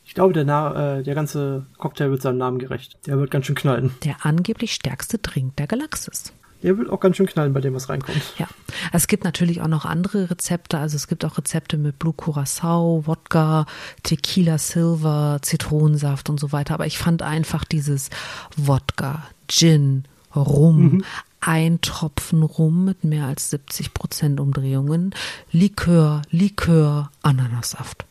[0.04, 2.98] Ich glaube, der, Na äh, der ganze Cocktail wird seinem Namen gerecht.
[3.06, 3.94] Der wird ganz schön knallen.
[4.04, 6.32] Der angeblich stärkste Drink der Galaxis
[6.64, 8.22] der wird auch ganz schön knallen bei dem, was reinkommt.
[8.38, 8.48] Ja,
[8.90, 10.78] es gibt natürlich auch noch andere Rezepte.
[10.78, 13.66] Also es gibt auch Rezepte mit Blue Curacao, Wodka,
[14.02, 16.72] Tequila Silver, Zitronensaft und so weiter.
[16.72, 18.08] Aber ich fand einfach dieses
[18.56, 21.04] Wodka, Gin, Rum, mhm.
[21.40, 25.14] ein Tropfen Rum mit mehr als 70 Prozent Umdrehungen,
[25.52, 28.06] Likör, Likör, Ananassaft.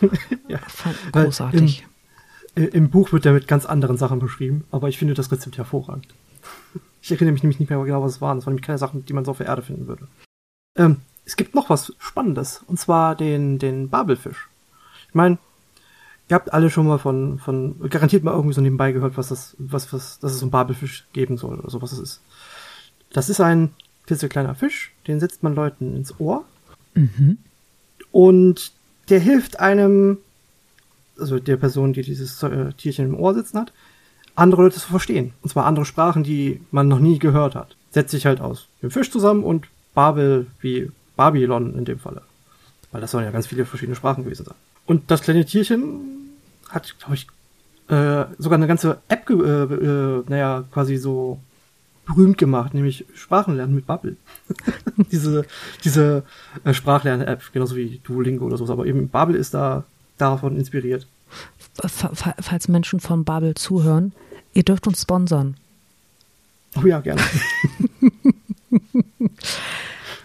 [0.48, 0.58] ja.
[0.66, 1.86] Fand großartig.
[2.56, 5.58] Im, Im Buch wird er mit ganz anderen Sachen beschrieben, aber ich finde das Rezept
[5.58, 6.08] hervorragend.
[7.02, 8.38] Ich erinnere mich nämlich nicht mehr genau, was es waren.
[8.38, 10.08] Das waren nämlich keine Sachen, die man so auf der Erde finden würde.
[10.76, 14.48] Ähm, es gibt noch was Spannendes, und zwar den, den Babelfisch.
[15.08, 15.38] Ich meine,
[16.28, 19.56] ihr habt alle schon mal von, von, garantiert mal irgendwie so nebenbei gehört, was das,
[19.58, 22.20] was, was, dass es so einen Babelfisch geben soll oder so, was es ist.
[23.10, 23.74] Das ist ein
[24.06, 26.44] kleiner Fisch, den setzt man Leuten ins Ohr.
[26.94, 27.38] Mhm.
[28.12, 28.72] Und
[29.08, 30.18] der hilft einem,
[31.18, 33.72] also der Person, die dieses äh, Tierchen im Ohr sitzen hat,
[34.36, 35.32] andere Leute zu verstehen.
[35.42, 37.76] Und zwar andere Sprachen, die man noch nie gehört hat.
[37.90, 42.22] Setzt sich halt aus dem Fisch zusammen und Babel wie Babylon in dem Falle.
[42.92, 44.54] Weil das sollen ja ganz viele verschiedene Sprachen gewesen sein.
[44.84, 46.00] Und das kleine Tierchen
[46.68, 47.26] hat, glaube ich,
[47.88, 51.40] äh, sogar eine ganze App, äh, äh, naja, quasi so
[52.06, 54.16] berühmt gemacht, nämlich Sprachenlernen mit Bubble.
[55.10, 55.44] diese
[55.84, 56.22] diese
[56.64, 59.84] äh, Sprachlern-App, genauso wie Duolingo oder so, aber eben Bubble ist da
[60.18, 61.06] davon inspiriert.
[61.82, 64.12] Falls Menschen von Bubble zuhören,
[64.52, 65.56] ihr dürft uns sponsern.
[66.76, 67.22] Oh ja, gerne.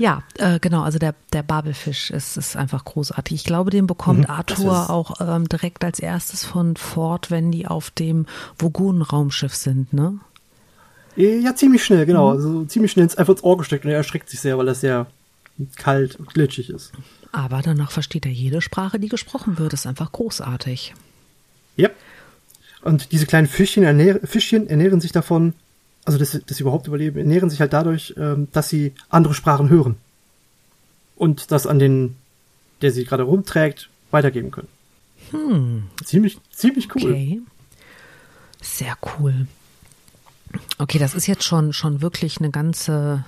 [0.02, 3.36] Ja, äh, genau, also der, der Babelfisch ist, ist einfach großartig.
[3.36, 7.68] Ich glaube, den bekommt mhm, Arthur auch ähm, direkt als erstes von Ford, wenn die
[7.68, 8.26] auf dem
[8.58, 10.18] Vogon-Raumschiff sind, ne?
[11.16, 12.30] Ja, ziemlich schnell, genau.
[12.30, 12.36] Mhm.
[12.36, 14.74] Also ziemlich schnell ins, einfach ins Ohr gesteckt und er erschreckt sich sehr, weil er
[14.74, 15.06] sehr
[15.76, 16.94] kalt und glitschig ist.
[17.32, 19.72] Aber danach versteht er jede Sprache, die gesprochen wird.
[19.72, 20.96] Das ist einfach großartig.
[21.76, 21.90] Ja.
[22.82, 25.54] Und diese kleinen Fischchen, ernähr Fischchen ernähren sich davon,
[26.06, 29.70] also dass, dass sie überhaupt überleben, ernähren sich halt dadurch, ähm, dass sie andere Sprachen
[29.70, 29.96] hören.
[31.16, 32.16] Und das an den,
[32.82, 34.68] der sie gerade rumträgt, weitergeben können.
[35.30, 35.84] Hm.
[36.04, 37.12] Ziemlich, ziemlich cool.
[37.12, 37.42] Okay.
[38.62, 39.48] Sehr cool.
[40.78, 43.24] Okay, das ist jetzt schon, schon wirklich eine ganze,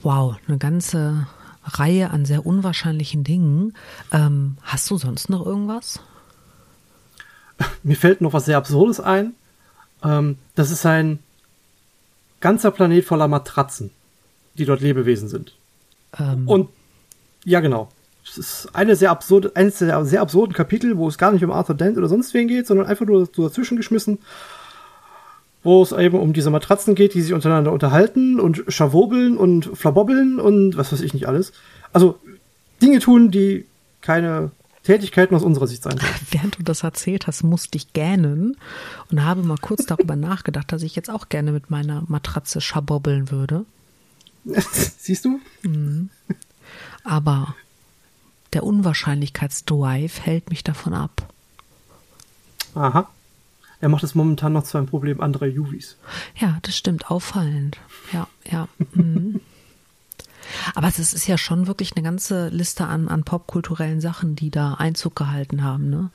[0.00, 1.26] wow, eine ganze
[1.64, 3.74] Reihe an sehr unwahrscheinlichen Dingen.
[4.12, 6.00] Ähm, hast du sonst noch irgendwas?
[7.82, 9.34] Mir fällt noch was sehr Absurdes ein.
[10.02, 11.18] Ähm, das ist ein
[12.40, 13.90] ganzer Planet voller Matratzen,
[14.54, 15.54] die dort Lebewesen sind.
[16.18, 16.48] Ähm.
[16.48, 16.68] Und
[17.44, 17.88] ja, genau.
[18.28, 21.52] Es ist eine sehr absurde, eines der sehr absurden Kapitel, wo es gar nicht um
[21.52, 24.18] Arthur Dent oder sonst wen geht, sondern einfach nur so dazwischen geschmissen,
[25.62, 30.40] wo es eben um diese Matratzen geht, die sich untereinander unterhalten und schawobeln und flabobbeln
[30.40, 31.52] und was weiß ich nicht alles.
[31.92, 32.18] Also
[32.82, 33.64] Dinge tun, die
[34.00, 34.50] keine
[34.86, 36.00] Tätigkeiten aus unserer Sicht sein.
[36.30, 38.56] Während du das erzählt hast, musste ich gähnen
[39.10, 43.30] und habe mal kurz darüber nachgedacht, dass ich jetzt auch gerne mit meiner Matratze schabobbeln
[43.30, 43.64] würde.
[44.98, 45.40] Siehst du?
[45.62, 46.10] Mhm.
[47.04, 47.54] Aber
[48.52, 51.32] der Unwahrscheinlichkeitsdrive hält mich davon ab.
[52.74, 53.08] Aha.
[53.80, 55.96] Er macht es momentan noch zu einem Problem anderer Juvis.
[56.36, 57.10] Ja, das stimmt.
[57.10, 57.78] Auffallend.
[58.12, 58.68] Ja, ja.
[58.94, 59.40] Mhm.
[60.74, 64.74] Aber es ist ja schon wirklich eine ganze Liste an, an popkulturellen Sachen, die da
[64.74, 66.10] Einzug gehalten haben, ne?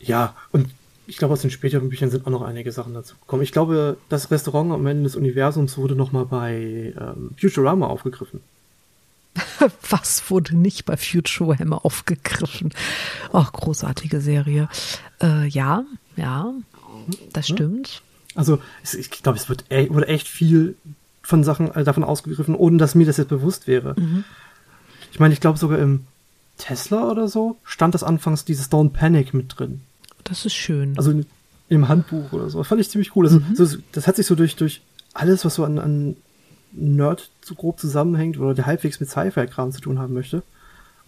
[0.00, 0.70] Ja, und
[1.06, 3.42] ich glaube, aus den späteren Büchern sind auch noch einige Sachen dazu gekommen.
[3.42, 8.40] Ich glaube, das Restaurant am Ende des Universums wurde nochmal bei ähm, Futurama aufgegriffen.
[9.90, 12.72] Was wurde nicht bei Futurama aufgegriffen?
[13.32, 14.68] Ach, großartige Serie.
[15.20, 15.84] Äh, ja,
[16.16, 16.52] ja,
[17.32, 18.02] das stimmt.
[18.36, 18.60] Also,
[18.96, 20.76] ich glaube, es wird, e-, wurde echt viel
[21.30, 23.94] von Sachen äh, davon ausgegriffen, ohne dass mir das jetzt bewusst wäre.
[23.98, 24.24] Mhm.
[25.12, 26.06] Ich meine, ich glaube sogar im
[26.58, 29.80] Tesla oder so stand das anfangs dieses Don't Panic mit drin.
[30.24, 30.94] Das ist schön.
[30.98, 31.26] Also in,
[31.68, 32.58] im Handbuch oder so.
[32.58, 33.26] Das fand ich ziemlich cool.
[33.26, 33.54] Also, mhm.
[33.54, 34.82] so, das hat sich so durch, durch
[35.14, 36.16] alles, was so an, an
[36.72, 40.42] Nerd so grob zusammenhängt oder der halbwegs mit Sci-Fi-Kram zu tun haben möchte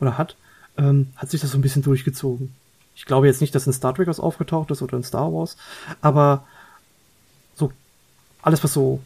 [0.00, 0.37] oder hat,
[0.76, 2.54] ähm, hat sich das so ein bisschen durchgezogen.
[2.94, 5.56] Ich glaube jetzt nicht, dass in Star Trek was aufgetaucht ist oder in Star Wars,
[6.00, 6.44] aber
[7.54, 7.72] so
[8.42, 9.00] alles, was so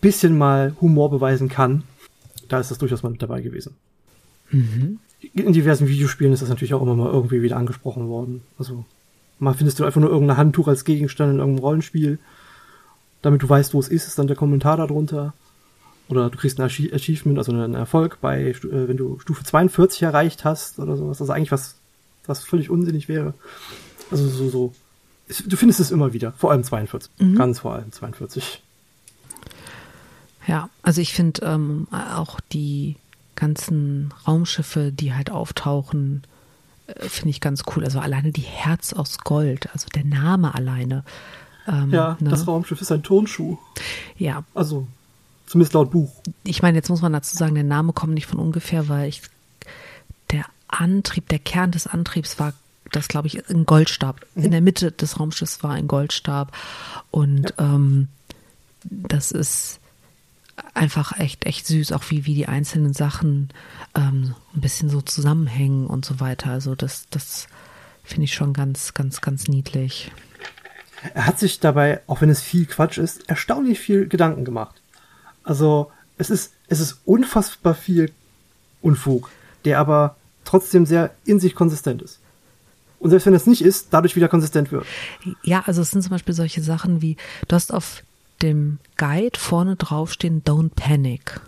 [0.00, 1.84] bisschen mal Humor beweisen kann,
[2.48, 3.76] da ist das durchaus mal mit dabei gewesen.
[4.50, 4.98] Mhm.
[5.34, 8.42] In diversen Videospielen ist das natürlich auch immer mal irgendwie wieder angesprochen worden.
[8.58, 8.84] Also
[9.38, 12.18] mal findest du einfach nur irgendein Handtuch als Gegenstand in irgendeinem Rollenspiel.
[13.20, 15.34] Damit du weißt, wo es ist, ist dann der Kommentar darunter.
[16.08, 20.44] Oder du kriegst ein Achievement, also einen Erfolg bei, äh, wenn du Stufe 42 erreicht
[20.44, 21.20] hast oder sowas.
[21.20, 21.74] Also eigentlich was,
[22.26, 23.34] was völlig unsinnig wäre.
[24.10, 24.72] Also so, so.
[25.46, 26.32] Du findest es immer wieder.
[26.32, 27.10] Vor allem 42.
[27.18, 27.34] Mhm.
[27.34, 28.62] Ganz vor allem 42.
[30.48, 32.96] Ja, also ich finde ähm, auch die
[33.36, 36.24] ganzen Raumschiffe, die halt auftauchen,
[36.86, 37.84] äh, finde ich ganz cool.
[37.84, 41.04] Also alleine die Herz aus Gold, also der Name alleine.
[41.68, 42.30] Ähm, ja, ne?
[42.30, 43.58] das Raumschiff ist ein Turnschuh.
[44.16, 44.42] Ja.
[44.54, 44.88] Also
[45.46, 46.10] zumindest laut Buch.
[46.44, 49.22] Ich meine, jetzt muss man dazu sagen, der Name kommt nicht von ungefähr, weil ich
[50.30, 52.54] der Antrieb, der Kern des Antriebs war
[52.90, 54.24] das glaube ich ein Goldstab.
[54.34, 54.44] Mhm.
[54.44, 56.56] In der Mitte des Raumschiffs war ein Goldstab
[57.10, 57.74] und ja.
[57.74, 58.08] ähm,
[58.84, 59.78] das ist
[60.74, 63.48] einfach echt, echt süß, auch wie, wie die einzelnen Sachen
[63.94, 66.50] ähm, ein bisschen so zusammenhängen und so weiter.
[66.50, 67.48] Also das, das
[68.04, 70.10] finde ich schon ganz, ganz, ganz niedlich.
[71.14, 74.80] Er hat sich dabei, auch wenn es viel Quatsch ist, erstaunlich viel Gedanken gemacht.
[75.44, 78.12] Also es ist, es ist unfassbar viel
[78.82, 79.30] Unfug,
[79.64, 82.20] der aber trotzdem sehr in sich konsistent ist.
[82.98, 84.86] Und selbst wenn es nicht ist, dadurch wieder konsistent wird.
[85.42, 87.16] Ja, also es sind zum Beispiel solche Sachen wie,
[87.46, 88.02] du hast auf
[88.42, 91.40] dem Guide vorne drauf stehen Don't Panic.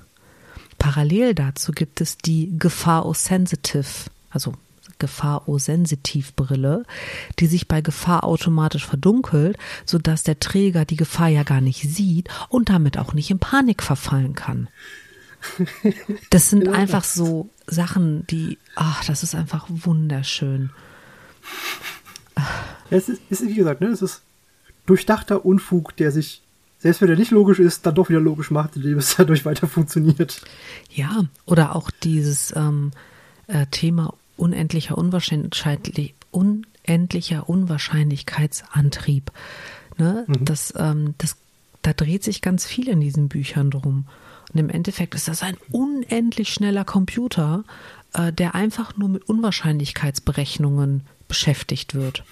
[0.78, 4.54] Parallel dazu gibt es die Gefahr O-Sensitive, also
[4.98, 6.84] Gefahr O-Sensitiv Brille,
[7.38, 12.28] die sich bei Gefahr automatisch verdunkelt, sodass der Träger die Gefahr ja gar nicht sieht
[12.48, 14.68] und damit auch nicht in Panik verfallen kann.
[16.30, 20.70] Das sind einfach so Sachen, die, ach, das ist einfach wunderschön.
[22.90, 24.20] Es ist, ist wie gesagt, ne, es ist
[24.86, 26.42] durchdachter Unfug, der sich
[26.80, 29.68] selbst wenn er nicht logisch ist, dann doch wieder logisch macht, indem es dadurch weiter
[29.68, 30.40] funktioniert.
[30.90, 32.90] Ja, oder auch dieses ähm,
[33.46, 39.30] äh, Thema unendlicher Unwahrscheinlich, unendlicher Unwahrscheinlichkeitsantrieb.
[39.98, 40.24] Ne?
[40.26, 40.44] Mhm.
[40.44, 41.36] Das, ähm, das,
[41.82, 44.06] da dreht sich ganz viel in diesen Büchern drum.
[44.52, 47.64] Und im Endeffekt ist das ein unendlich schneller Computer,
[48.14, 52.24] äh, der einfach nur mit Unwahrscheinlichkeitsberechnungen beschäftigt wird.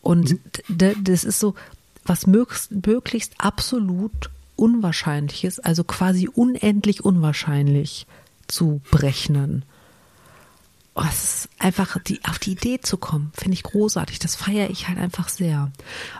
[0.00, 0.94] Und mhm.
[1.04, 1.54] das ist so,
[2.04, 8.06] was möglichst, möglichst absolut unwahrscheinlich ist, also quasi unendlich unwahrscheinlich
[8.46, 9.64] zu berechnen.
[10.94, 14.18] Oh, es ist einfach die, auf die Idee zu kommen, finde ich großartig.
[14.18, 15.70] Das feiere ich halt einfach sehr.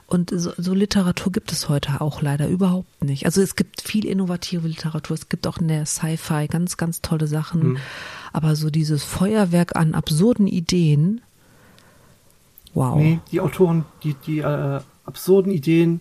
[0.06, 3.26] Und so, so, Literatur gibt es heute auch leider überhaupt nicht.
[3.26, 5.16] Also es gibt viel innovative Literatur.
[5.16, 7.72] Es gibt auch in der Sci-Fi ganz, ganz tolle Sachen.
[7.72, 7.78] Mhm.
[8.32, 11.20] Aber so dieses Feuerwerk an absurden Ideen,
[12.72, 12.96] wow.
[12.96, 14.80] Nee, die Autoren, die, die äh,
[15.10, 16.00] absurden Ideen,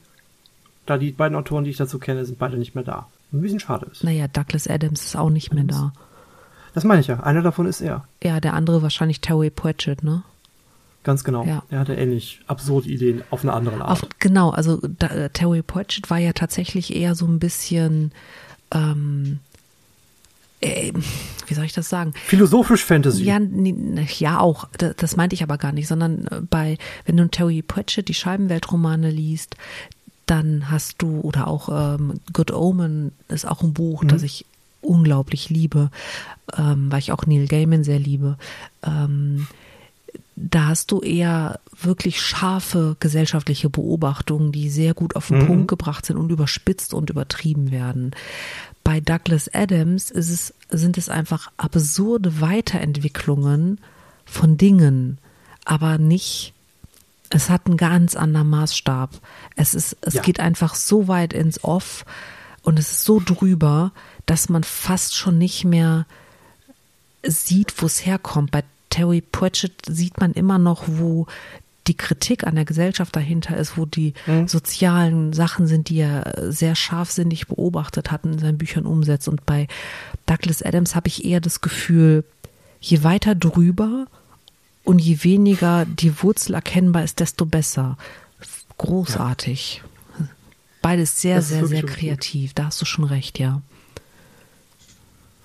[0.85, 3.07] da die beiden Autoren, die ich dazu kenne, sind beide nicht mehr da.
[3.33, 4.03] Ein bisschen schade ist.
[4.03, 5.93] Naja, Douglas Adams ist auch nicht mehr da.
[6.73, 7.19] Das meine ich ja.
[7.19, 8.05] Einer davon ist er.
[8.23, 10.23] Ja, der andere wahrscheinlich Terry Pratchett, ne?
[11.03, 11.43] Ganz genau.
[11.45, 11.63] Ja.
[11.69, 14.03] Er hatte ähnlich absurde Ideen auf eine andere Art.
[14.03, 18.11] Auf, genau, also da, äh, Terry Pratchett war ja tatsächlich eher so ein bisschen,
[18.71, 19.39] ähm,
[20.61, 20.91] äh,
[21.47, 22.13] wie soll ich das sagen?
[22.25, 23.23] Philosophisch Fantasy.
[23.23, 23.39] Ja,
[24.19, 24.67] ja auch.
[24.97, 29.09] Das meinte ich aber gar nicht, sondern äh, bei, wenn du Terry Pratchett die Scheibenweltromane
[29.09, 29.55] liest,
[30.25, 34.09] dann hast du, oder auch ähm, Good Omen ist auch ein Buch, mhm.
[34.09, 34.45] das ich
[34.81, 35.89] unglaublich liebe,
[36.55, 38.37] ähm, weil ich auch Neil Gaiman sehr liebe.
[38.83, 39.47] Ähm,
[40.35, 45.47] da hast du eher wirklich scharfe gesellschaftliche Beobachtungen, die sehr gut auf den mhm.
[45.47, 48.11] Punkt gebracht sind und überspitzt und übertrieben werden.
[48.89, 53.79] Bei Douglas Adams ist es, sind es einfach absurde Weiterentwicklungen
[54.25, 55.19] von Dingen,
[55.63, 56.55] aber nicht
[57.29, 59.11] es hat einen ganz anderen Maßstab.
[59.55, 60.23] Es ist, es ja.
[60.23, 62.03] geht einfach so weit ins Off
[62.63, 63.91] und es ist so drüber,
[64.25, 66.07] dass man fast schon nicht mehr
[67.21, 68.49] sieht, wo es herkommt.
[68.49, 71.27] Bei Terry Pratchett sieht man immer noch, wo
[71.89, 74.47] die Kritik an der Gesellschaft dahinter ist, wo die mhm.
[74.47, 79.27] sozialen Sachen sind, die er sehr scharfsinnig beobachtet hat und in seinen Büchern umsetzt.
[79.27, 79.67] Und bei
[80.27, 82.23] Douglas Adams habe ich eher das Gefühl,
[82.79, 84.05] je weiter drüber
[84.83, 87.97] und je weniger die Wurzel erkennbar ist, desto besser.
[88.77, 89.81] Großartig.
[90.17, 90.25] Ja.
[90.81, 92.51] Beides sehr, sehr, sehr kreativ.
[92.51, 92.59] Gut.
[92.59, 93.61] Da hast du schon recht, ja.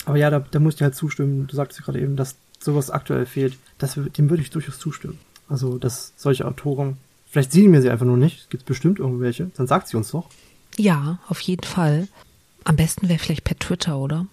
[0.04, 1.46] Aber ja, da, da musst du halt zustimmen.
[1.46, 3.56] Du sagst ja gerade eben, dass sowas aktuell fehlt.
[3.78, 5.18] Das, dem würde ich durchaus zustimmen.
[5.48, 8.42] Also, dass solche Autoren, vielleicht sehen wir sie einfach nur nicht.
[8.42, 9.50] Es gibt bestimmt irgendwelche.
[9.56, 10.28] Dann sagt sie uns doch.
[10.76, 12.08] Ja, auf jeden Fall.
[12.64, 14.26] Am besten wäre vielleicht per Twitter, oder?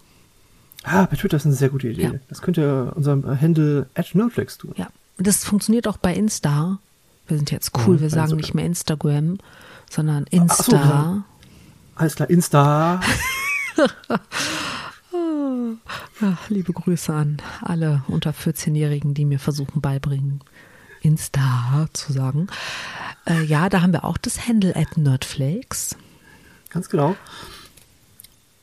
[0.84, 2.02] Ah, per Twitter ist eine sehr gute Idee.
[2.02, 2.12] Ja.
[2.28, 4.72] Das könnte unserem Handle at Nerdflex tun.
[4.76, 6.78] Ja, das funktioniert auch bei Insta.
[7.28, 9.38] Wir sind jetzt cool, ja, wir sagen nicht mehr Instagram,
[9.88, 11.14] sondern Insta.
[11.14, 11.22] So,
[11.94, 13.00] Alles klar, Insta.
[16.20, 20.40] Ach, liebe Grüße an alle unter 14-Jährigen, die mir versuchen beibringen,
[21.02, 22.48] Insta zu sagen.
[23.26, 25.96] Äh, ja, da haben wir auch das Handle at Nerdflakes.
[26.70, 27.14] Ganz genau.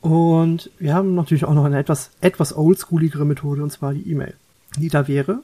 [0.00, 4.34] Und wir haben natürlich auch noch eine etwas, etwas oldschooligere Methode, und zwar die E-Mail.
[4.76, 5.42] Die da wäre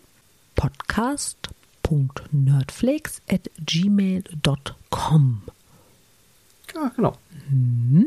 [0.55, 5.43] podcast.nerdflakes at gmail.com.
[6.75, 7.17] Ja, genau.
[7.51, 8.07] Mhm.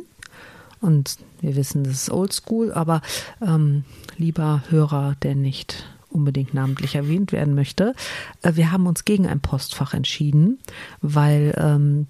[0.82, 3.02] Und wir wissen, das ist oldschool, aber
[3.42, 3.84] ähm,
[4.18, 7.94] lieber Hörer, der nicht unbedingt namentlich erwähnt werden möchte,
[8.42, 10.60] äh, wir haben uns gegen ein Postfach entschieden,
[11.02, 12.08] weil ähm,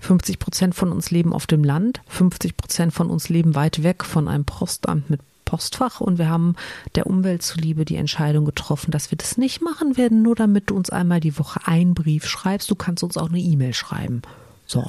[0.00, 4.04] 50 Prozent von uns leben auf dem Land, 50 Prozent von uns leben weit weg
[4.04, 6.56] von einem Postamt mit Postfach und wir haben
[6.94, 10.76] der Umwelt zuliebe die Entscheidung getroffen, dass wir das nicht machen werden, nur damit du
[10.76, 12.70] uns einmal die Woche einen Brief schreibst.
[12.70, 14.22] Du kannst uns auch eine E-Mail schreiben.
[14.66, 14.84] So.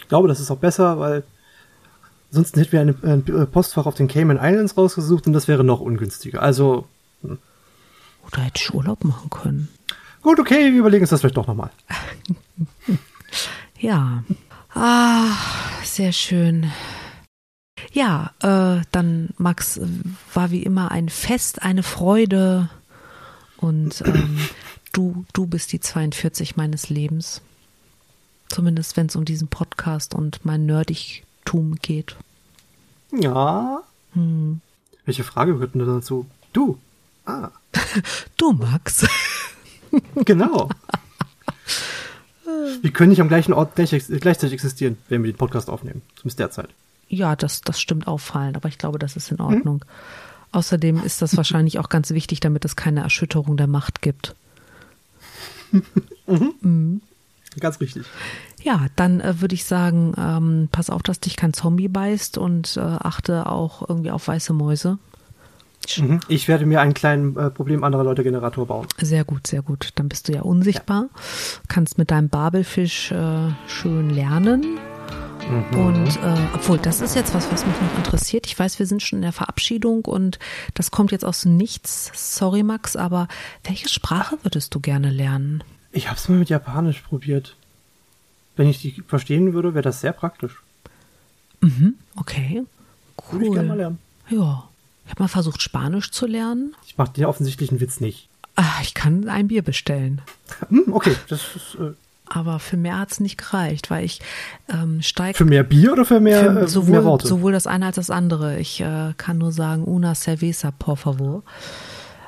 [0.00, 1.24] Ich glaube, das ist auch besser, weil
[2.30, 6.42] Ansonsten hätten wir ein Postfach auf den Cayman Islands rausgesucht und das wäre noch ungünstiger.
[6.42, 6.86] Also.
[8.32, 9.68] Oder hätte ich Urlaub machen können.
[10.22, 11.70] Gut, okay, wir überlegen uns das vielleicht doch nochmal.
[13.78, 14.24] ja.
[14.74, 15.32] Ah,
[15.82, 16.70] sehr schön.
[17.92, 19.80] Ja, äh, dann Max
[20.34, 22.68] war wie immer ein Fest, eine Freude
[23.56, 24.38] und ähm,
[24.92, 27.40] du, du bist die 42 meines Lebens.
[28.48, 32.16] Zumindest wenn es um diesen Podcast und mein Nerdig Tum geht.
[33.12, 33.82] Ja.
[34.12, 34.60] Hm.
[35.04, 36.26] Welche Frage gehört denn dazu?
[36.52, 36.78] Du.
[37.28, 37.50] Ah.
[38.38, 39.06] du, Max.
[40.24, 40.70] genau.
[42.80, 46.00] Wir können nicht am gleichen Ort gleich, gleichzeitig existieren, wenn wir den Podcast aufnehmen.
[46.16, 46.70] Zumindest derzeit.
[47.08, 49.82] Ja, das, das stimmt auffallend, aber ich glaube, das ist in Ordnung.
[49.82, 49.90] Hm?
[50.52, 54.34] Außerdem ist das wahrscheinlich auch ganz wichtig, damit es keine Erschütterung der Macht gibt.
[56.26, 56.54] mhm.
[56.62, 57.00] Mhm.
[57.60, 58.04] Ganz richtig.
[58.62, 62.76] Ja, dann äh, würde ich sagen, ähm, pass auf, dass dich kein Zombie beißt und
[62.78, 64.98] äh, achte auch irgendwie auf weiße Mäuse.
[65.96, 66.20] Mhm.
[66.28, 68.86] Ich werde mir einen kleinen äh, Problem anderer Leute Generator bauen.
[68.98, 69.90] Sehr gut, sehr gut.
[69.94, 71.20] Dann bist du ja unsichtbar, ja.
[71.68, 74.78] kannst mit deinem Babelfisch äh, schön lernen.
[75.48, 75.78] Mhm.
[75.78, 78.46] Und äh, obwohl, das ist jetzt was, was mich noch interessiert.
[78.46, 80.38] Ich weiß, wir sind schon in der Verabschiedung und
[80.74, 82.10] das kommt jetzt aus nichts.
[82.14, 83.28] Sorry, Max, aber
[83.64, 85.64] welche Sprache würdest du gerne lernen?
[85.92, 87.56] Ich habe es mal mit Japanisch probiert.
[88.56, 90.60] Wenn ich die verstehen würde, wäre das sehr praktisch.
[91.60, 92.64] Mhm, okay.
[93.16, 93.32] Cool.
[93.32, 93.98] Würde ich gerne mal lernen.
[94.28, 94.68] Ja.
[95.08, 96.76] Ich habe mal versucht, Spanisch zu lernen.
[96.86, 98.28] Ich mache den offensichtlichen Witz nicht.
[98.56, 100.20] Ach, ich kann ein Bier bestellen.
[100.68, 101.76] Hm, okay, das ist.
[101.80, 101.94] Äh
[102.30, 104.20] aber für mehr hat es nicht gereicht, weil ich
[104.68, 105.38] ähm, steige.
[105.38, 107.26] Für mehr Bier oder für mehr, für, äh, sowohl, mehr Worte?
[107.26, 108.58] Sowohl das eine als das andere.
[108.58, 111.42] Ich äh, kann nur sagen, una cerveza, por favor.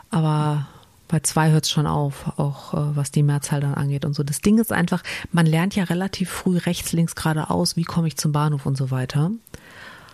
[0.09, 0.66] Aber
[1.09, 4.22] bei zwei hört es schon auf, auch äh, was die Mehrzahl dann angeht und so.
[4.22, 5.03] Das Ding ist einfach,
[5.33, 8.91] man lernt ja relativ früh rechts, links, geradeaus, wie komme ich zum Bahnhof und so
[8.91, 9.31] weiter.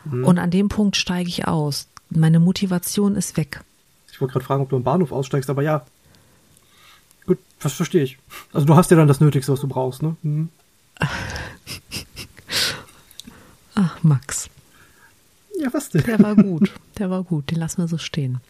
[0.04, 0.24] Mhm.
[0.24, 1.88] Und an dem Punkt steige ich aus.
[2.10, 3.60] Meine Motivation ist weg.
[4.12, 5.84] Ich wollte gerade fragen, ob du am Bahnhof aussteigst, aber ja.
[7.26, 8.18] Gut, das verstehe ich.
[8.52, 10.16] Also du hast ja dann das Nötigste, was du brauchst, ne?
[10.22, 10.48] Mhm.
[13.74, 14.48] Ach, Max.
[15.58, 16.02] Ja, was denn?
[16.04, 16.72] Der war gut.
[16.98, 17.50] Der war gut.
[17.50, 18.40] Den lassen wir so stehen.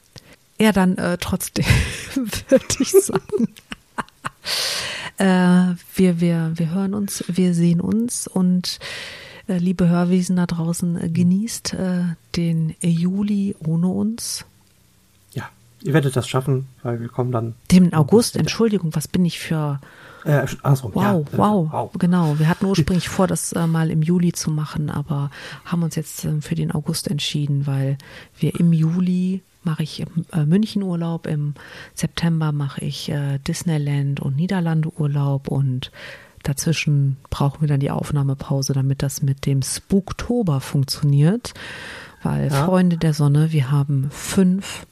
[0.61, 1.65] Ja, dann äh, trotzdem
[2.15, 3.49] würde ich sagen.
[5.19, 8.79] äh, wir, wir, wir hören uns, wir sehen uns und
[9.49, 12.05] äh, liebe Hörwesen da draußen, äh, genießt äh,
[12.37, 14.45] den Juli ohne uns.
[15.33, 15.49] Ja,
[15.83, 17.55] ihr werdet das schaffen, weil wir kommen dann.
[17.71, 19.81] Dem August, Entschuldigung, was bin ich für.
[20.25, 22.39] Äh, andersrum, wow, ja, wow, wow, genau.
[22.39, 25.31] Wir hatten ursprünglich vor, das äh, mal im Juli zu machen, aber
[25.65, 27.97] haben uns jetzt äh, für den August entschieden, weil
[28.39, 30.01] wir im Juli mache ich
[30.33, 31.55] äh, München Urlaub, im
[31.95, 35.91] September mache ich äh, Disneyland und Niederlande Urlaub und
[36.47, 41.55] Dazwischen brauchen wir dann die Aufnahmepause, damit das mit dem Spooktober funktioniert.
[42.23, 42.65] Weil ja.
[42.65, 44.87] Freunde der Sonne, wir haben fünf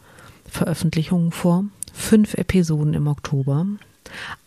[0.48, 3.66] Veröffentlichungen vor, fünf Episoden im Oktober.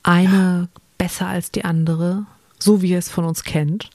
[0.03, 0.81] Eine ja.
[0.97, 2.25] besser als die andere,
[2.59, 3.89] so wie ihr es von uns kennt.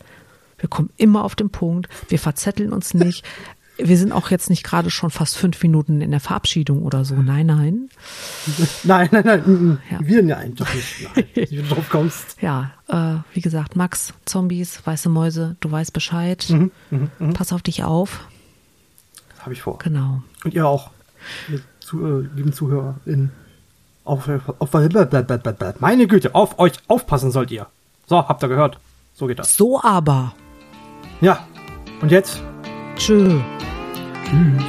[0.58, 3.24] Wir kommen immer auf den Punkt, wir verzetteln uns nicht.
[3.78, 7.14] Wir sind auch jetzt nicht gerade schon fast fünf Minuten in der Verabschiedung oder so.
[7.14, 7.88] Nein, nein.
[8.84, 9.42] Nein, nein, nein.
[9.44, 9.78] Mm, mm.
[9.90, 9.98] Ja.
[10.02, 11.08] Wir nein, doch nicht.
[11.16, 12.36] Nein, wie du drauf kommst.
[12.42, 16.44] Ja, äh, wie gesagt, Max, Zombies, weiße Mäuse, du weißt Bescheid.
[16.50, 17.32] Mhm, mh, mh.
[17.32, 18.20] Pass auf dich auf.
[19.42, 19.78] Habe ich vor.
[19.78, 20.22] Genau.
[20.44, 20.90] Und ihr auch,
[21.50, 23.32] ihr zu, äh, lieben ZuhörerInnen.
[24.04, 24.28] Auf,
[24.58, 24.72] auf,
[25.80, 27.66] meine Güte, auf euch aufpassen sollt ihr.
[28.06, 28.78] So, habt ihr gehört.
[29.14, 29.56] So geht das.
[29.56, 30.34] So aber.
[31.20, 31.46] Ja.
[32.00, 32.42] Und jetzt?
[32.96, 33.40] Tschö.
[34.24, 34.62] Tschüss.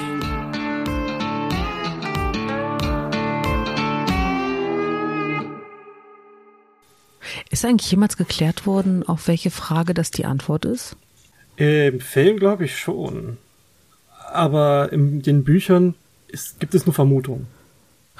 [7.49, 10.95] Ist eigentlich jemals geklärt worden, auf welche Frage das die Antwort ist?
[11.57, 13.37] Im Film glaube ich schon.
[14.33, 15.93] Aber in den Büchern
[16.27, 17.47] ist, gibt es nur Vermutungen.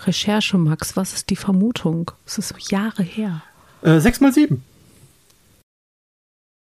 [0.06, 2.12] Recherche, Max, was ist die Vermutung?
[2.26, 3.42] Es ist Jahre her.
[3.82, 4.64] Äh, sechs mal sieben.